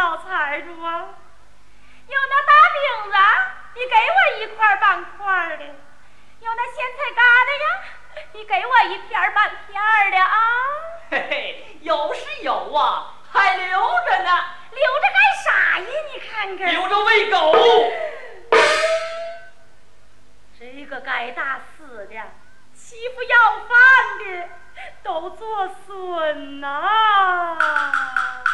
[0.00, 1.08] 老财主啊，
[2.08, 2.80] 有那大饼
[3.12, 3.16] 子，
[3.74, 5.64] 你给我一块半块的；
[6.40, 7.64] 有那咸菜疙瘩呀，
[8.32, 9.78] 你给我一片半片
[10.10, 10.38] 的啊。
[11.10, 14.30] 嘿嘿，有是有啊，还留着呢。
[14.70, 15.86] 留着干啥呀？
[16.14, 16.70] 你看看。
[16.70, 17.52] 留着喂狗。
[20.58, 22.14] 这个该打死的，
[22.72, 23.76] 欺负要饭
[24.18, 24.48] 的，
[25.02, 27.58] 都作损呐！
[28.44, 28.49] 崔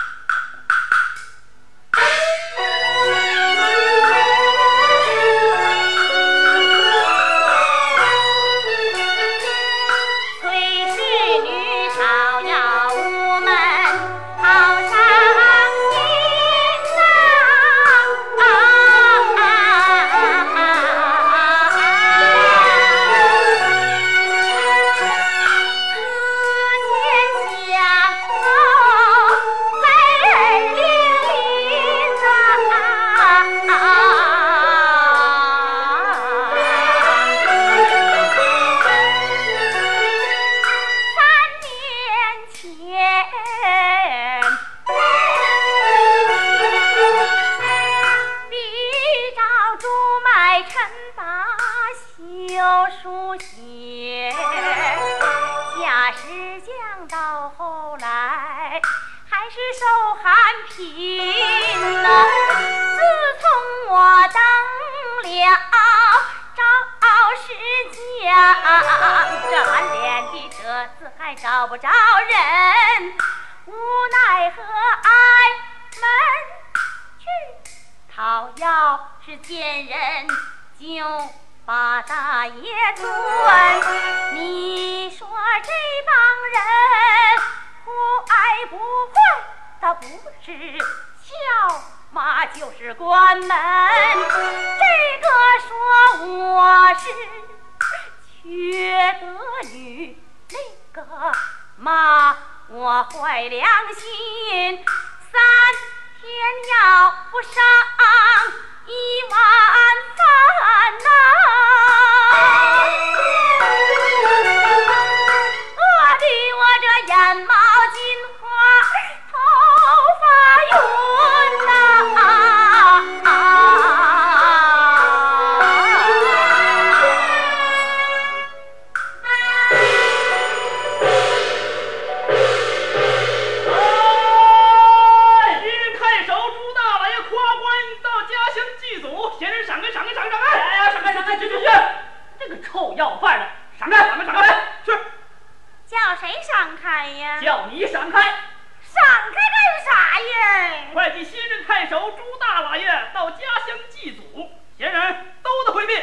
[146.42, 147.40] 闪开呀？
[147.40, 148.20] 叫你闪开！
[148.20, 150.94] 闪开干啥呀？
[150.94, 155.94] 会计新任太守朱大老爷到家乡祭祖，闲人都得回避。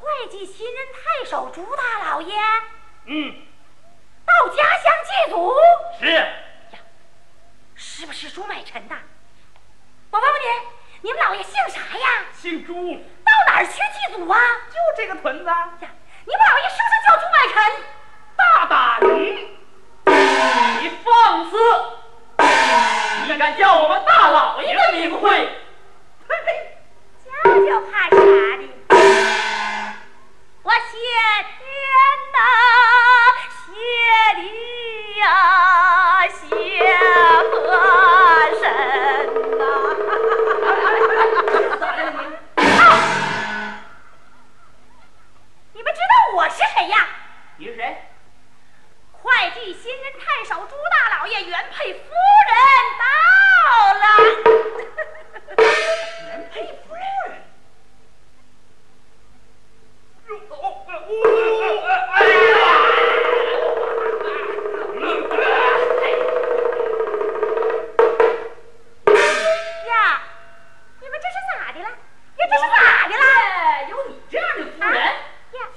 [0.00, 2.34] 会计新任太守朱大老爷
[3.04, 3.46] 嗯，
[4.24, 5.54] 到家乡祭祖，
[6.00, 6.26] 是呀。
[7.74, 8.96] 是不是朱买臣呐？
[10.10, 10.46] 我问问你，
[11.02, 12.24] 你们老爷姓啥呀？
[12.32, 14.38] 姓朱，到哪儿去祭祖啊？
[14.70, 17.82] 就这个屯子，呀，你们老爷是不是叫朱买臣？
[18.52, 19.00] 大胆！
[19.04, 21.56] 你放肆！
[23.26, 25.30] 你敢叫我们大老爷的名讳？
[25.30, 26.48] 嘿嘿，
[27.24, 28.16] 叫就怕啥
[28.58, 28.62] 的？
[30.62, 30.98] 我谢
[31.48, 31.58] 天
[32.34, 32.38] 呐，
[33.56, 33.64] 谢
[34.36, 34.42] 地
[35.18, 35.24] 呀，
[36.28, 36.38] 谢
[37.50, 37.56] 河
[38.60, 38.62] 神
[39.58, 39.62] 呐！
[41.80, 42.14] 咋的你？
[45.72, 46.94] 你们知道我是谁呀？
[47.56, 47.80] 你是谁？
[49.22, 52.00] 会计新人太守朱大老爷原配夫
[52.48, 52.56] 人
[52.98, 53.04] 到
[53.98, 54.02] 了
[56.26, 56.54] 原配
[56.86, 57.02] 夫人？
[69.88, 70.20] 呀
[71.00, 71.88] 你们这是咋的了？
[71.88, 71.94] 呀
[72.50, 73.22] 这是咋的了？
[73.90, 75.02] 有你这样的夫人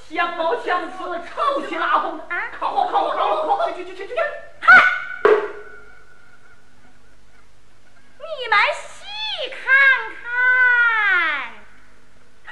[0.08, 0.98] 相貌相似
[1.34, 2.50] 臭气拉风啊
[3.74, 4.22] 去去去去去去，
[4.62, 4.68] 嗨。
[8.20, 9.06] 你们细
[9.50, 9.64] 看
[10.22, 10.24] 看。
[12.46, 12.52] 哼。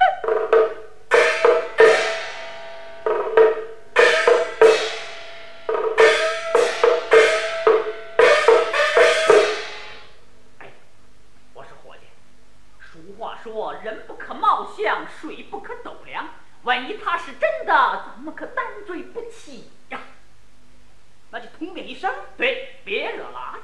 [10.60, 10.62] 哎，
[11.54, 12.02] 我说伙计，
[12.82, 16.28] 俗话说人不可貌相，水不可斗量，
[16.64, 19.73] 万一他是真的，咱们可担罪不起。
[21.34, 23.60] 那就通禀一声，对，别惹狼。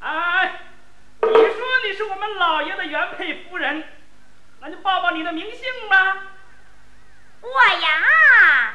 [0.00, 0.60] 哎哎哎，
[1.20, 3.88] 你说你是我们老爷的原配夫人，
[4.58, 6.26] 那就报报你的名姓吧。
[7.40, 8.74] 我呀，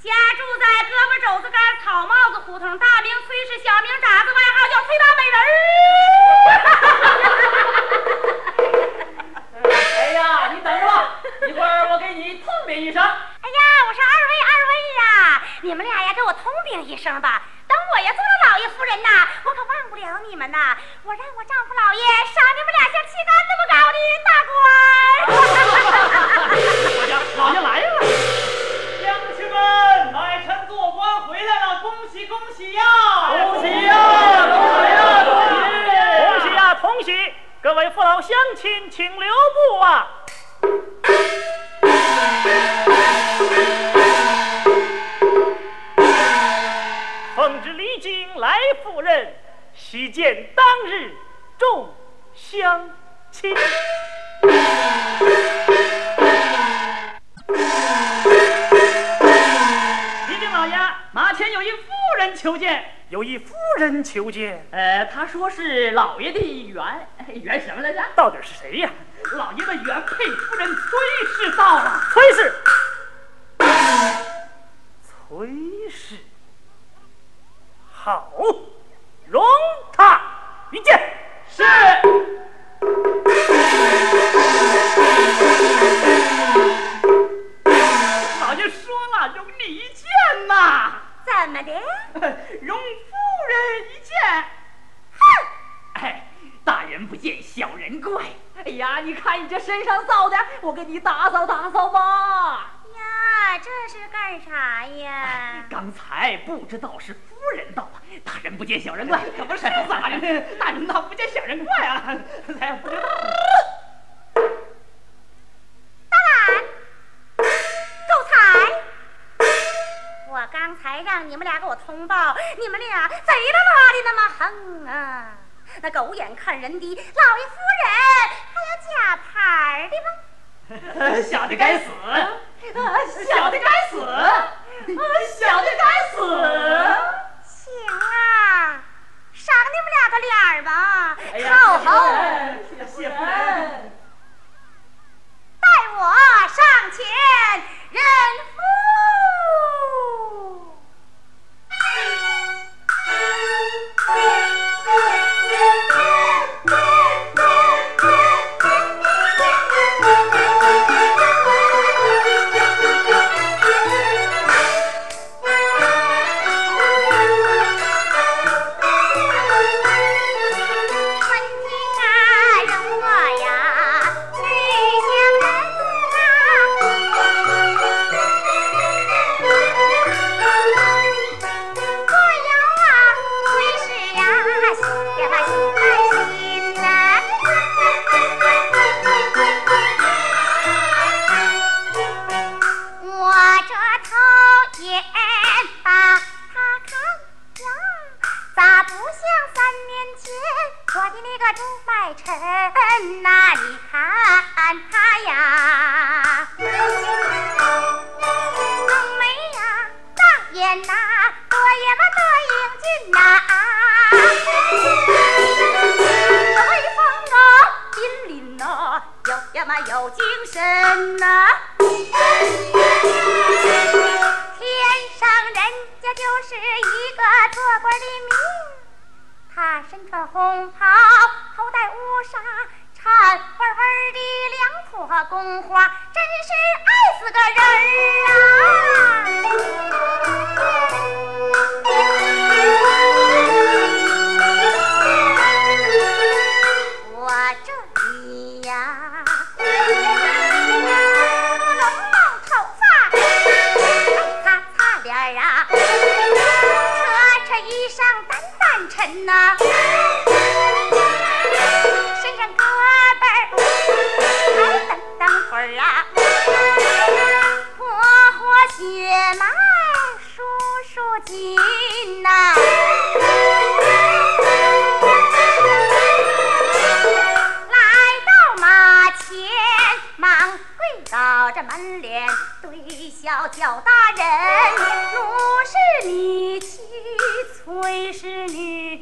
[0.00, 5.38] 家住在胳膊肘子杆，草帽子胡同，大名崔氏，小名渣子，外号叫崔大美人。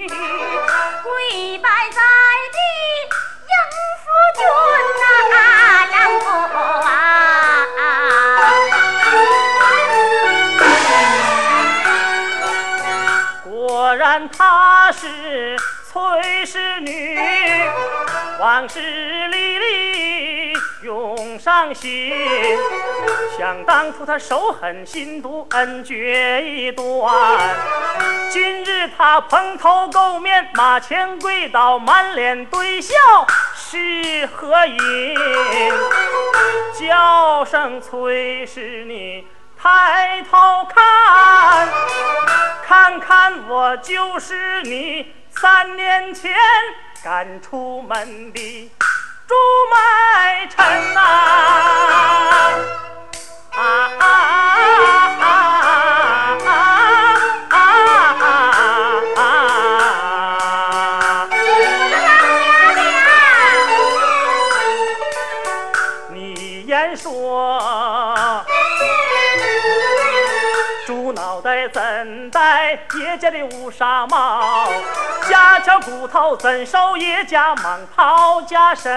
[0.09, 2.01] 跪拜在
[2.55, 2.59] 地，
[3.49, 3.53] 应
[4.03, 4.07] 夫
[4.37, 4.41] 君
[5.31, 5.37] 呐、
[5.93, 6.27] 丈夫
[6.87, 6.89] 啊。
[13.45, 15.57] 果然她是
[15.91, 17.19] 崔氏女，
[18.39, 18.81] 往事
[19.29, 19.48] 历
[20.83, 22.13] 涌上心。
[23.37, 27.57] 想当初他手狠心毒，恩绝义断。
[28.31, 32.95] 今日他蓬头垢面，马前跪倒，满脸堆笑，
[33.55, 35.15] 是何因？
[36.79, 39.27] 叫声崔氏你，
[39.61, 41.69] 抬头看。
[42.65, 46.33] 看看我就是你三年前
[47.03, 48.71] 赶出门的
[49.29, 49.35] 朱
[49.71, 50.57] 买臣
[50.95, 51.05] 呐、啊！
[53.53, 53.61] 啊
[53.99, 54.03] 啊
[55.21, 55.25] 啊
[56.47, 56.49] 啊
[57.51, 57.57] 啊
[59.15, 59.29] 啊啊！
[66.09, 67.13] 你言说。
[70.87, 74.73] 猪脑袋怎戴叶家的乌纱帽？
[75.29, 78.91] 下条骨头怎收叶家蟒袍加身？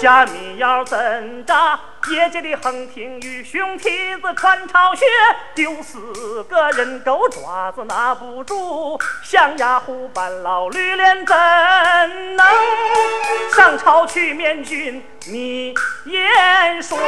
[0.00, 1.78] 虾米腰怎扎
[2.08, 5.04] 叶家的横挺与熊蹄子穿巢穴？
[5.56, 11.36] 丢死个人狗爪子拿不住，象牙虎斑老驴脸怎
[12.36, 12.46] 能
[13.56, 15.04] 上朝去面君？
[15.26, 15.72] 你
[16.04, 16.98] 言说，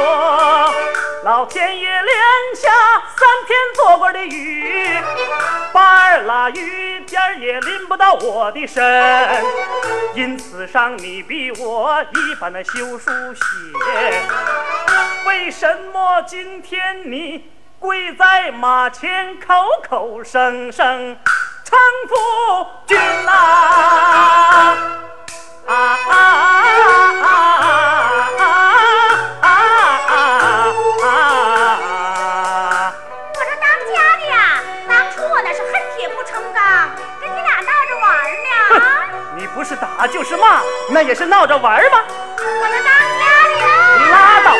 [1.25, 2.69] 老天爷连下
[3.17, 4.97] 三天做过的雨，
[5.73, 8.81] 八儿拉雨点儿也淋不到我的身，
[10.13, 13.41] 因此上你比我一般的修书写。
[15.27, 17.43] 为什么今天你
[17.79, 19.53] 跪在马前，口
[19.89, 21.17] 口声声
[21.65, 22.15] 称夫
[22.87, 24.77] 君呐、啊？
[25.67, 28.63] 啊啊啊啊
[29.41, 29.47] 啊
[31.03, 32.93] 啊！
[33.33, 36.89] 我说当家的呀，当初我那是恨铁不成钢，
[37.19, 38.49] 跟你俩闹着玩儿呢。
[38.79, 38.85] 啊
[39.35, 41.99] 你不是打就是骂，那也是闹着玩儿吗？
[42.37, 43.65] 我说当家的呀，
[44.11, 44.55] 拉倒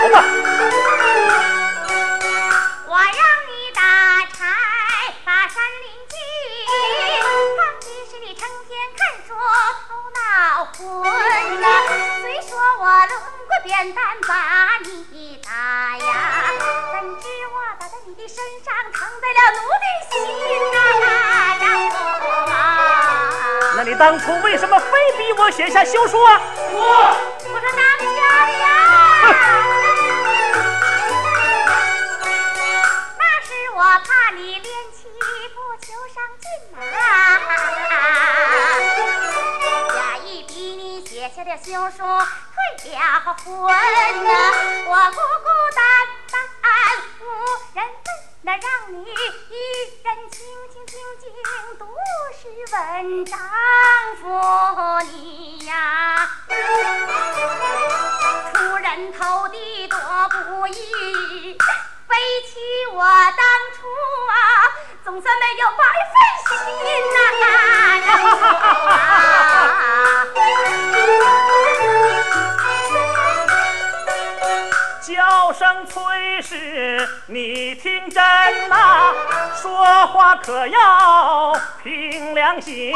[80.45, 82.93] 可要凭良心。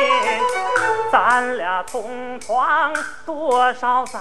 [1.11, 2.93] 咱俩同床
[3.25, 4.19] 多少载，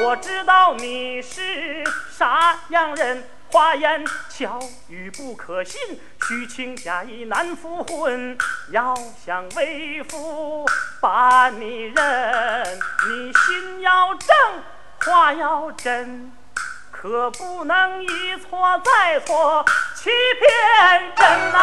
[0.00, 3.22] 我知道你是啥样人。
[3.52, 8.38] 花言巧语不可信，虚情假意难复婚。
[8.70, 8.94] 要
[9.26, 10.64] 想为夫
[11.00, 12.78] 把你认，
[13.08, 14.28] 你心要正，
[15.04, 16.32] 话要真，
[17.00, 19.64] 可不能一错再错，
[19.96, 21.58] 欺骗人呐！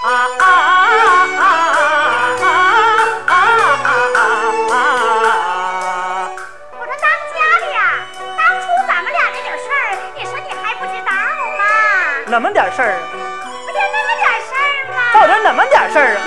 [0.00, 0.06] 啊
[0.38, 2.54] 啊啊啊啊
[3.26, 3.42] 啊
[4.70, 6.30] 啊啊！
[6.70, 7.78] 我说当家的呀，
[8.38, 11.10] 当初咱们俩那点事儿，你说你还不知道
[11.58, 11.64] 吗？
[12.26, 13.16] 那么点事儿，不
[13.72, 14.96] 就那么点事儿吗？
[15.12, 16.22] 到底那么点事儿啊？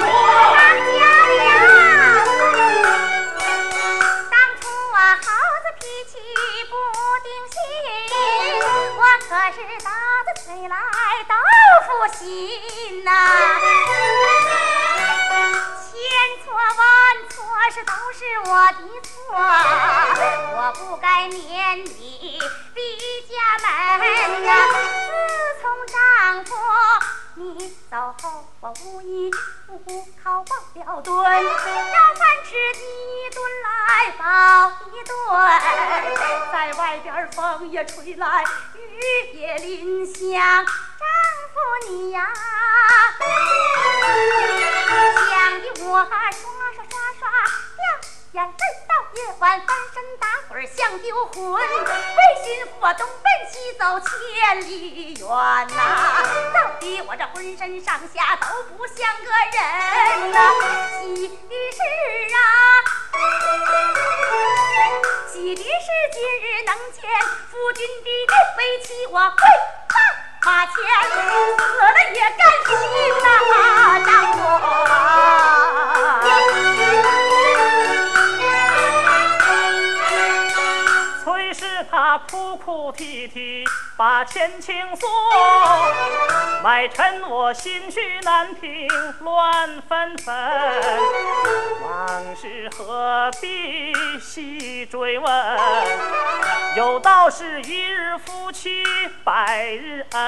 [9.29, 9.91] 可是打
[10.25, 10.75] 着嘴来
[11.27, 11.35] 豆
[11.85, 13.09] 腐心呐、
[15.77, 15.93] 千
[16.43, 16.81] 错万
[17.29, 17.37] 错
[17.71, 18.19] 是都是
[18.49, 19.13] 我的错，
[20.57, 22.41] 我不该撵你
[22.73, 22.81] 离
[23.29, 23.67] 家门
[24.43, 24.49] 呐、
[25.05, 25.09] 自
[25.61, 25.95] 从丈
[26.45, 26.49] 夫
[27.35, 27.37] 你
[27.91, 28.25] 走后，
[28.61, 29.29] 我无依
[29.67, 31.49] 无靠忘了墩，要
[32.15, 33.37] 饭吃一顿
[33.89, 34.23] 来抱
[34.91, 35.11] 一顿，
[36.53, 38.43] 在外边风也吹来，
[38.75, 38.77] 雨
[39.33, 40.13] 也淋香，
[40.63, 41.03] 丈
[41.49, 41.59] 夫
[41.89, 42.21] 你呀，
[45.27, 46.37] 想的我刷刷
[46.75, 46.79] 刷
[47.17, 47.21] 刷
[47.75, 47.81] 掉
[48.33, 48.51] 眼泪，
[48.87, 51.59] 到夜晚翻身打滚像丢魂，为
[52.43, 55.27] 心腹我东奔西走千里远
[55.75, 56.23] 呐、
[56.53, 60.37] 到底我这浑身上下都不像个人呐、
[61.01, 61.33] 喜的
[61.71, 61.81] 是
[62.35, 62.37] 啊，
[65.27, 67.01] 喜的是今日能见？
[67.49, 69.41] 夫君的面，为妻我跪
[69.89, 69.95] 拜
[70.43, 70.75] 马前，
[71.57, 72.69] 死了也甘心
[73.23, 73.25] 呐、
[74.05, 74.37] 丈夫。
[82.27, 83.63] 哭哭啼啼。
[83.99, 85.05] 把前情诉，
[86.63, 88.87] 买臣我心绪难平
[89.19, 90.33] 乱纷纷。
[91.83, 95.29] 往事何必细追问？
[96.77, 98.85] 有道是一日夫妻
[99.25, 100.21] 百日恩，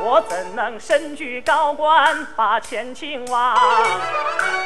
[0.00, 3.56] 我怎能身居高官把前情忘？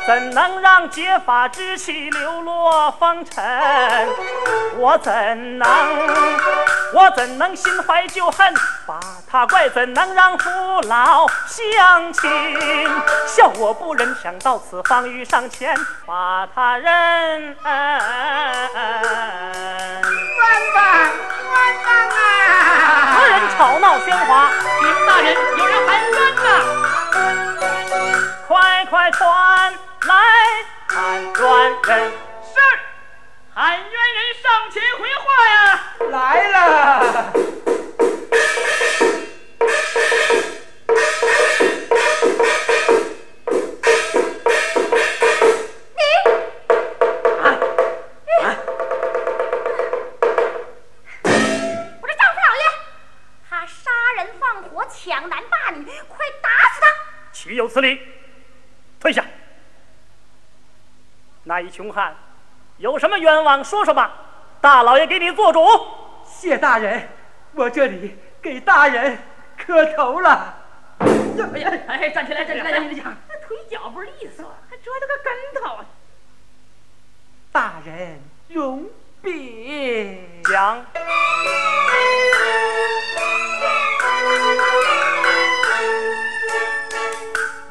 [0.06, 4.08] 怎能让结发之妻流落风尘？
[4.78, 5.68] 我怎能，
[6.94, 8.54] 我怎能心怀旧恨
[8.86, 9.68] 把他怪？
[9.70, 10.48] 怎能让父
[10.82, 12.30] 老乡亲
[13.26, 14.14] 笑我不忍？
[14.22, 17.56] 想到此方欲上前把他认。
[17.64, 17.74] 冤
[20.74, 20.84] 枉
[21.42, 23.18] 冤枉啊！
[23.18, 24.48] 何人吵闹喧哗，
[24.80, 26.38] 禀大人，有人喊冤呐！
[28.46, 29.74] 快快传
[30.06, 30.14] 来
[30.86, 31.42] 喊冤
[31.82, 32.25] 人。
[33.56, 35.96] 是，喊冤人上前回话呀！
[36.10, 37.32] 来了，
[51.98, 52.62] 我这丈夫老爷，
[53.48, 56.86] 他杀人放火、抢男霸女，快打死他！
[57.32, 58.02] 岂有此理！
[59.00, 59.24] 退下！
[61.44, 62.14] 那一穷汉
[62.78, 64.12] 有什么冤枉，说说吧，
[64.60, 65.66] 大老爷给你做主。
[66.26, 67.08] 谢大人，
[67.54, 69.18] 我这里给大人
[69.56, 70.54] 磕头了。
[70.98, 73.06] 哎呀，哎，站起来，站起来，站起来！
[73.28, 75.84] 那腿脚不利索，还折了个跟头啊！
[77.50, 78.84] 大人容
[79.22, 80.42] 禀。
[80.44, 80.84] 讲，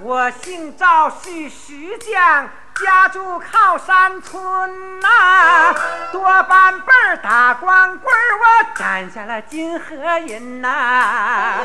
[0.02, 2.50] 我姓赵，是石匠，
[2.84, 5.74] 家住靠山村呐、
[6.12, 11.60] 多半辈儿打光棍儿，我攒下了金和银呐、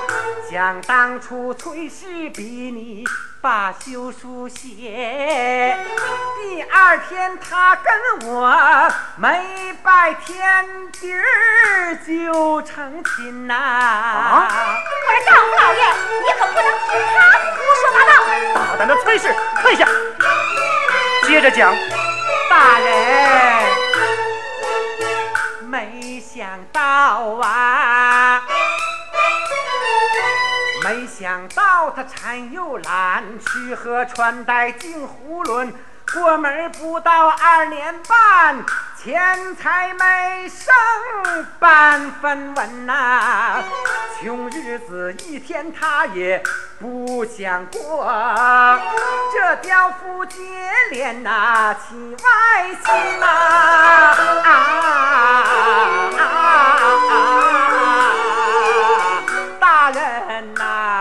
[0.51, 3.05] 想当初崔氏比你
[3.41, 5.77] 把休书写，
[6.41, 15.81] 第二天他跟我没拜天地儿就成亲呐、我说丈夫老爷，
[16.23, 17.19] 你可不能听他
[17.57, 18.13] 胡说八道。
[18.55, 19.89] 大胆的崔氏，退下！
[21.31, 21.73] 接着讲，
[22.51, 23.63] 大人，
[25.69, 26.83] 没想到
[27.41, 28.43] 啊，
[30.83, 35.73] 没想到他产又懒，吃喝穿戴进囫囵，
[36.13, 38.65] 过门不到二年半，
[39.01, 43.63] 钱财没剩半分文呐、
[44.21, 46.43] 穷日子一天他也
[46.81, 48.13] 不想过，
[49.33, 50.37] 这刁夫接
[50.91, 53.31] 连呐、起外心呐、啊
[54.45, 54.51] 啊
[56.19, 56.31] 啊啊
[57.09, 57.17] 啊。
[59.61, 61.00] 大人呐！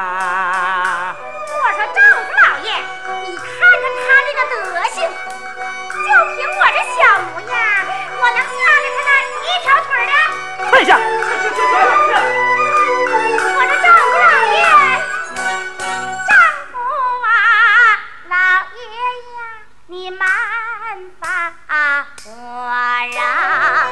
[23.17, 23.87] 啊！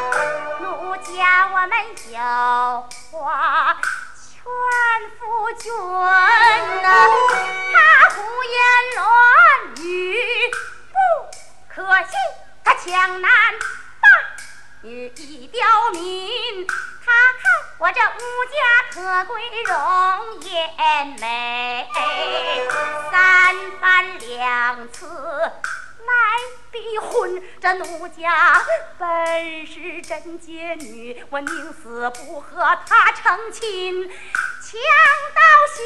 [0.60, 1.72] 奴家我们
[2.12, 2.20] 有
[3.12, 3.78] 话
[4.16, 4.20] 劝
[5.18, 5.22] 夫
[5.60, 5.72] 君
[6.82, 6.86] 呐、
[7.74, 7.76] 他
[8.10, 8.56] 胡言
[8.96, 9.06] 乱
[9.84, 9.86] 语
[10.92, 10.96] 不
[11.70, 12.12] 可信，
[12.64, 12.86] 他强
[13.22, 13.30] 男
[14.02, 14.06] 霸
[14.82, 16.68] 女已刁民，
[17.06, 17.42] 他看
[17.78, 18.58] 我这无家
[18.92, 19.32] 可归
[19.64, 19.74] 容
[20.42, 20.52] 颜
[21.20, 21.88] 美，
[23.12, 26.12] 三番两次来
[26.80, 28.62] 离婚，这奴家
[28.98, 34.80] 本是贞洁女，我宁死不和他成亲，强
[35.36, 35.42] 盗
[35.74, 35.84] 心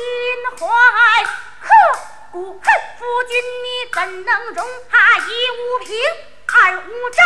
[0.60, 1.24] 怀
[1.62, 1.68] 刻
[2.32, 2.64] 骨恨，
[2.98, 5.96] 夫君你怎能容他一无凭，
[6.54, 7.26] 二无证？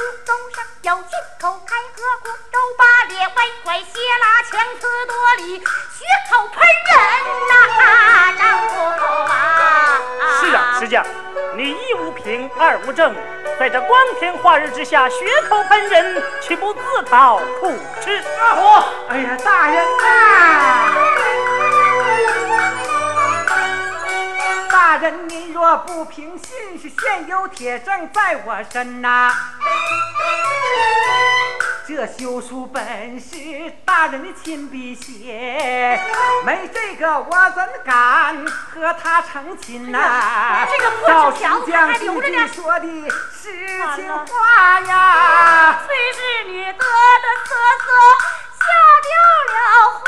[0.00, 5.64] 无中上有进口开合骨肉八列歪拐斜拉强词夺理血
[6.30, 6.96] 口喷人
[7.48, 7.52] 呐、
[8.38, 8.74] 丈夫
[9.30, 10.00] 啊！
[10.40, 11.04] 是啊，石匠，
[11.54, 13.14] 你一无凭，二无证，
[13.58, 15.16] 在这光天化日之下血
[15.50, 17.70] 口喷人，岂不自讨苦
[18.00, 18.22] 吃？
[18.38, 21.49] 大伙，哎呀，大人呐！
[24.90, 29.32] 大人，您若不凭信，是现有铁证在我身呐。
[31.86, 36.00] 这休书本是大人的亲笔写，
[36.44, 40.66] 没这个我怎敢和他成亲呐？
[40.68, 43.48] 这个破照纸条新疆还留着呢说的是
[43.94, 45.84] 情话呀。
[45.86, 46.82] 虽是女得的
[47.44, 47.86] 瑟瑟
[48.58, 48.64] 下
[49.06, 49.12] 掉
[49.54, 49.56] 了
[49.94, 50.02] 魂。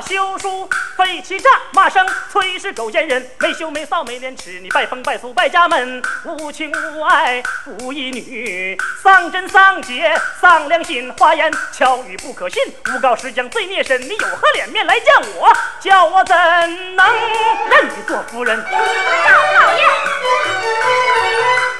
[0.00, 15.52] 休书废气炸，骂声崔氏狗奸人，没羞没臊没廉耻，你败风败俗败家门，无情无爱无义女，丧真丧节丧良心，花言巧语不可信，诬告石匠罪孽深，你有何脸面来见我？
[15.80, 16.36] 叫我怎
[16.96, 17.12] 能
[17.70, 18.56] 认你做夫人？
[18.56, 19.86] 丈夫老爷，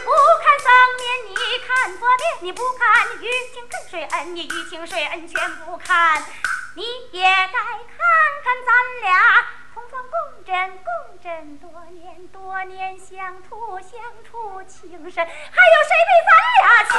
[0.05, 0.11] 不
[0.43, 0.69] 看僧
[0.99, 1.35] 面，你
[1.67, 6.23] 看佛面，你不看玉清跟水恩，你玉清水恩全不看，
[6.79, 7.59] 你也该看
[8.45, 8.71] 看咱
[9.03, 9.11] 俩
[9.75, 10.15] 同床共
[10.47, 10.89] 枕共
[11.21, 16.31] 枕多年，多年相处相处情深，还有谁比咱
[16.63, 16.95] 俩亲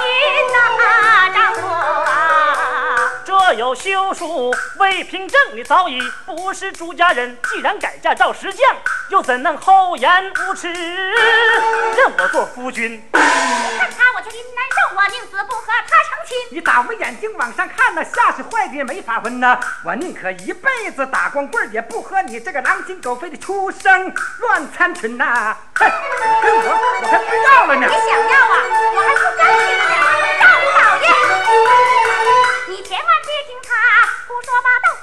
[0.52, 3.24] 呐、丈夫啊？
[3.24, 7.38] 这有休书未凭证，你早已不是朱家人。
[7.44, 8.76] 既然改嫁赵石匠，
[9.12, 13.02] 又怎能厚颜无耻，认我做夫君？
[13.14, 14.69] 看他我就心难受，
[15.00, 16.36] 我宁死不和他成亲。
[16.52, 19.58] 你打我眼睛往上看呐，下是坏的没法混呐。
[19.86, 25.56] 我宁可一辈子打光棍，也不和你这个狼心狗肺的畜生乱参群呐！
[25.76, 27.94] 哼，你跟我，我还不要了呢你。
[27.96, 28.56] 想要啊，
[28.94, 29.89] 我还不干净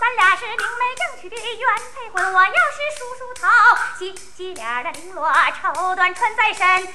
[0.07, 0.62] 咱俩是明媒
[0.95, 2.33] 正娶的原配婚。
[2.33, 3.49] 我要是梳梳头，
[3.99, 6.95] 洗洗脸的绫罗绸缎穿在身，做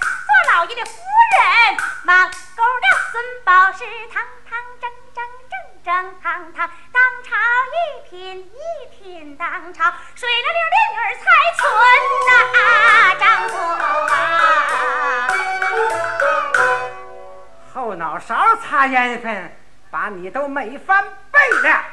[0.53, 0.91] 老爷的夫
[1.35, 3.79] 人，满沟的孙宝是
[4.13, 7.35] 堂堂正正正正堂堂，当朝
[7.75, 8.55] 一品一
[8.95, 11.21] 品当朝，水灵灵的女儿才
[11.57, 11.67] 存
[12.29, 12.31] 呐、
[13.19, 13.53] 丈夫
[14.13, 14.15] 啊！
[17.73, 19.53] 后脑勺擦烟粉，
[19.91, 21.83] 把你都美翻倍了。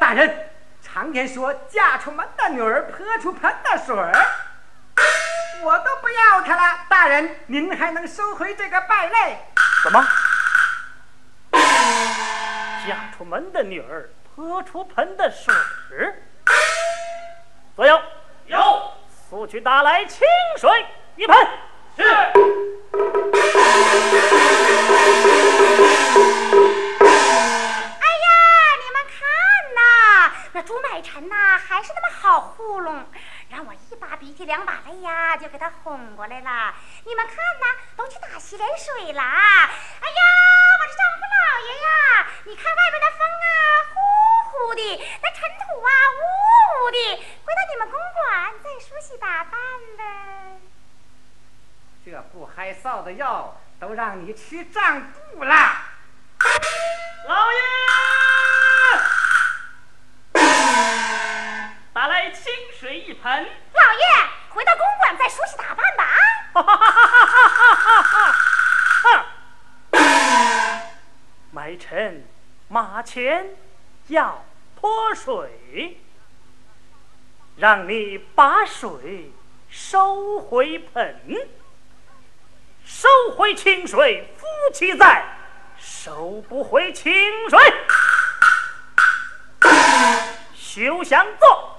[0.00, 0.50] 大人，
[0.82, 4.12] 常言说，嫁出门的女儿泼出盆的水儿，
[5.62, 6.78] 我都不要她了。
[6.88, 9.38] 大人，您还能收回这个败类？
[9.82, 10.06] 怎么？
[12.86, 15.52] 嫁出门的女儿泼出盆的水
[15.98, 16.14] 儿？
[17.74, 18.00] 左右，
[18.46, 18.92] 有
[19.30, 20.70] 速去打来清水
[21.16, 21.36] 一盆。
[21.96, 22.04] 是。
[30.66, 33.08] 朱买臣呐还是那么好糊弄，
[33.48, 36.74] 让我一把鼻涕两把泪呀，就给他哄过来了。
[37.04, 37.66] 你们看呐，
[37.96, 39.22] 都去打洗脸水了。
[39.22, 40.20] 哎呀，
[40.80, 43.46] 我这丈夫老爷呀，你看外边的风啊
[43.94, 43.94] 呼
[44.50, 46.18] 呼的，那尘土啊呜
[46.84, 46.98] 呜的，
[47.44, 49.60] 回到你们公馆再梳洗打扮
[49.96, 50.02] 呗。
[52.04, 55.54] 这不害臊的药都让你吃胀肚了。
[57.28, 57.58] 老爷，
[61.92, 63.32] 打来清水一盆。
[63.32, 64.06] 老爷，
[64.50, 66.04] 回到公馆再梳洗打扮吧
[66.52, 66.62] 啊！
[66.62, 68.32] 哈哈哈哈哈哈
[69.02, 69.26] 哈！
[71.56, 72.24] 爱臣
[72.68, 73.56] 马前
[74.06, 74.44] 要
[74.76, 75.98] 泼水，
[77.56, 79.32] 让你把水
[79.68, 81.48] 收回盆，
[82.84, 85.24] 收回清水夫妻在，
[85.76, 87.12] 收不回清
[87.50, 87.58] 水
[90.76, 91.75] 休想做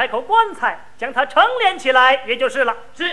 [0.00, 2.74] 买口棺材，将他成殓起来也就是了。
[2.94, 3.04] 是，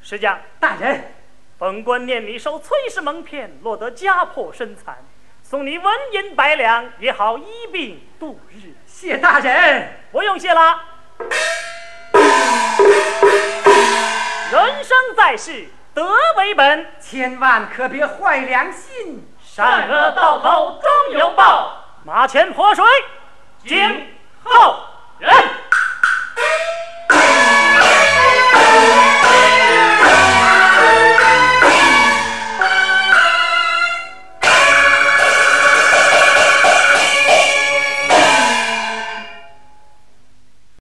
[0.00, 1.12] 石匠，大人，
[1.58, 4.98] 本官念你受崔氏蒙骗，落得家破身残，
[5.42, 8.72] 送你纹银百两，也好医病度日。
[8.86, 9.88] 谢大人。
[10.12, 10.80] 不用谢了。
[14.52, 19.26] 人生在世，德为本，千万可别坏良心。
[19.40, 21.82] 善恶到头终有报。
[22.04, 22.84] 马前泼水，
[23.64, 23.95] 警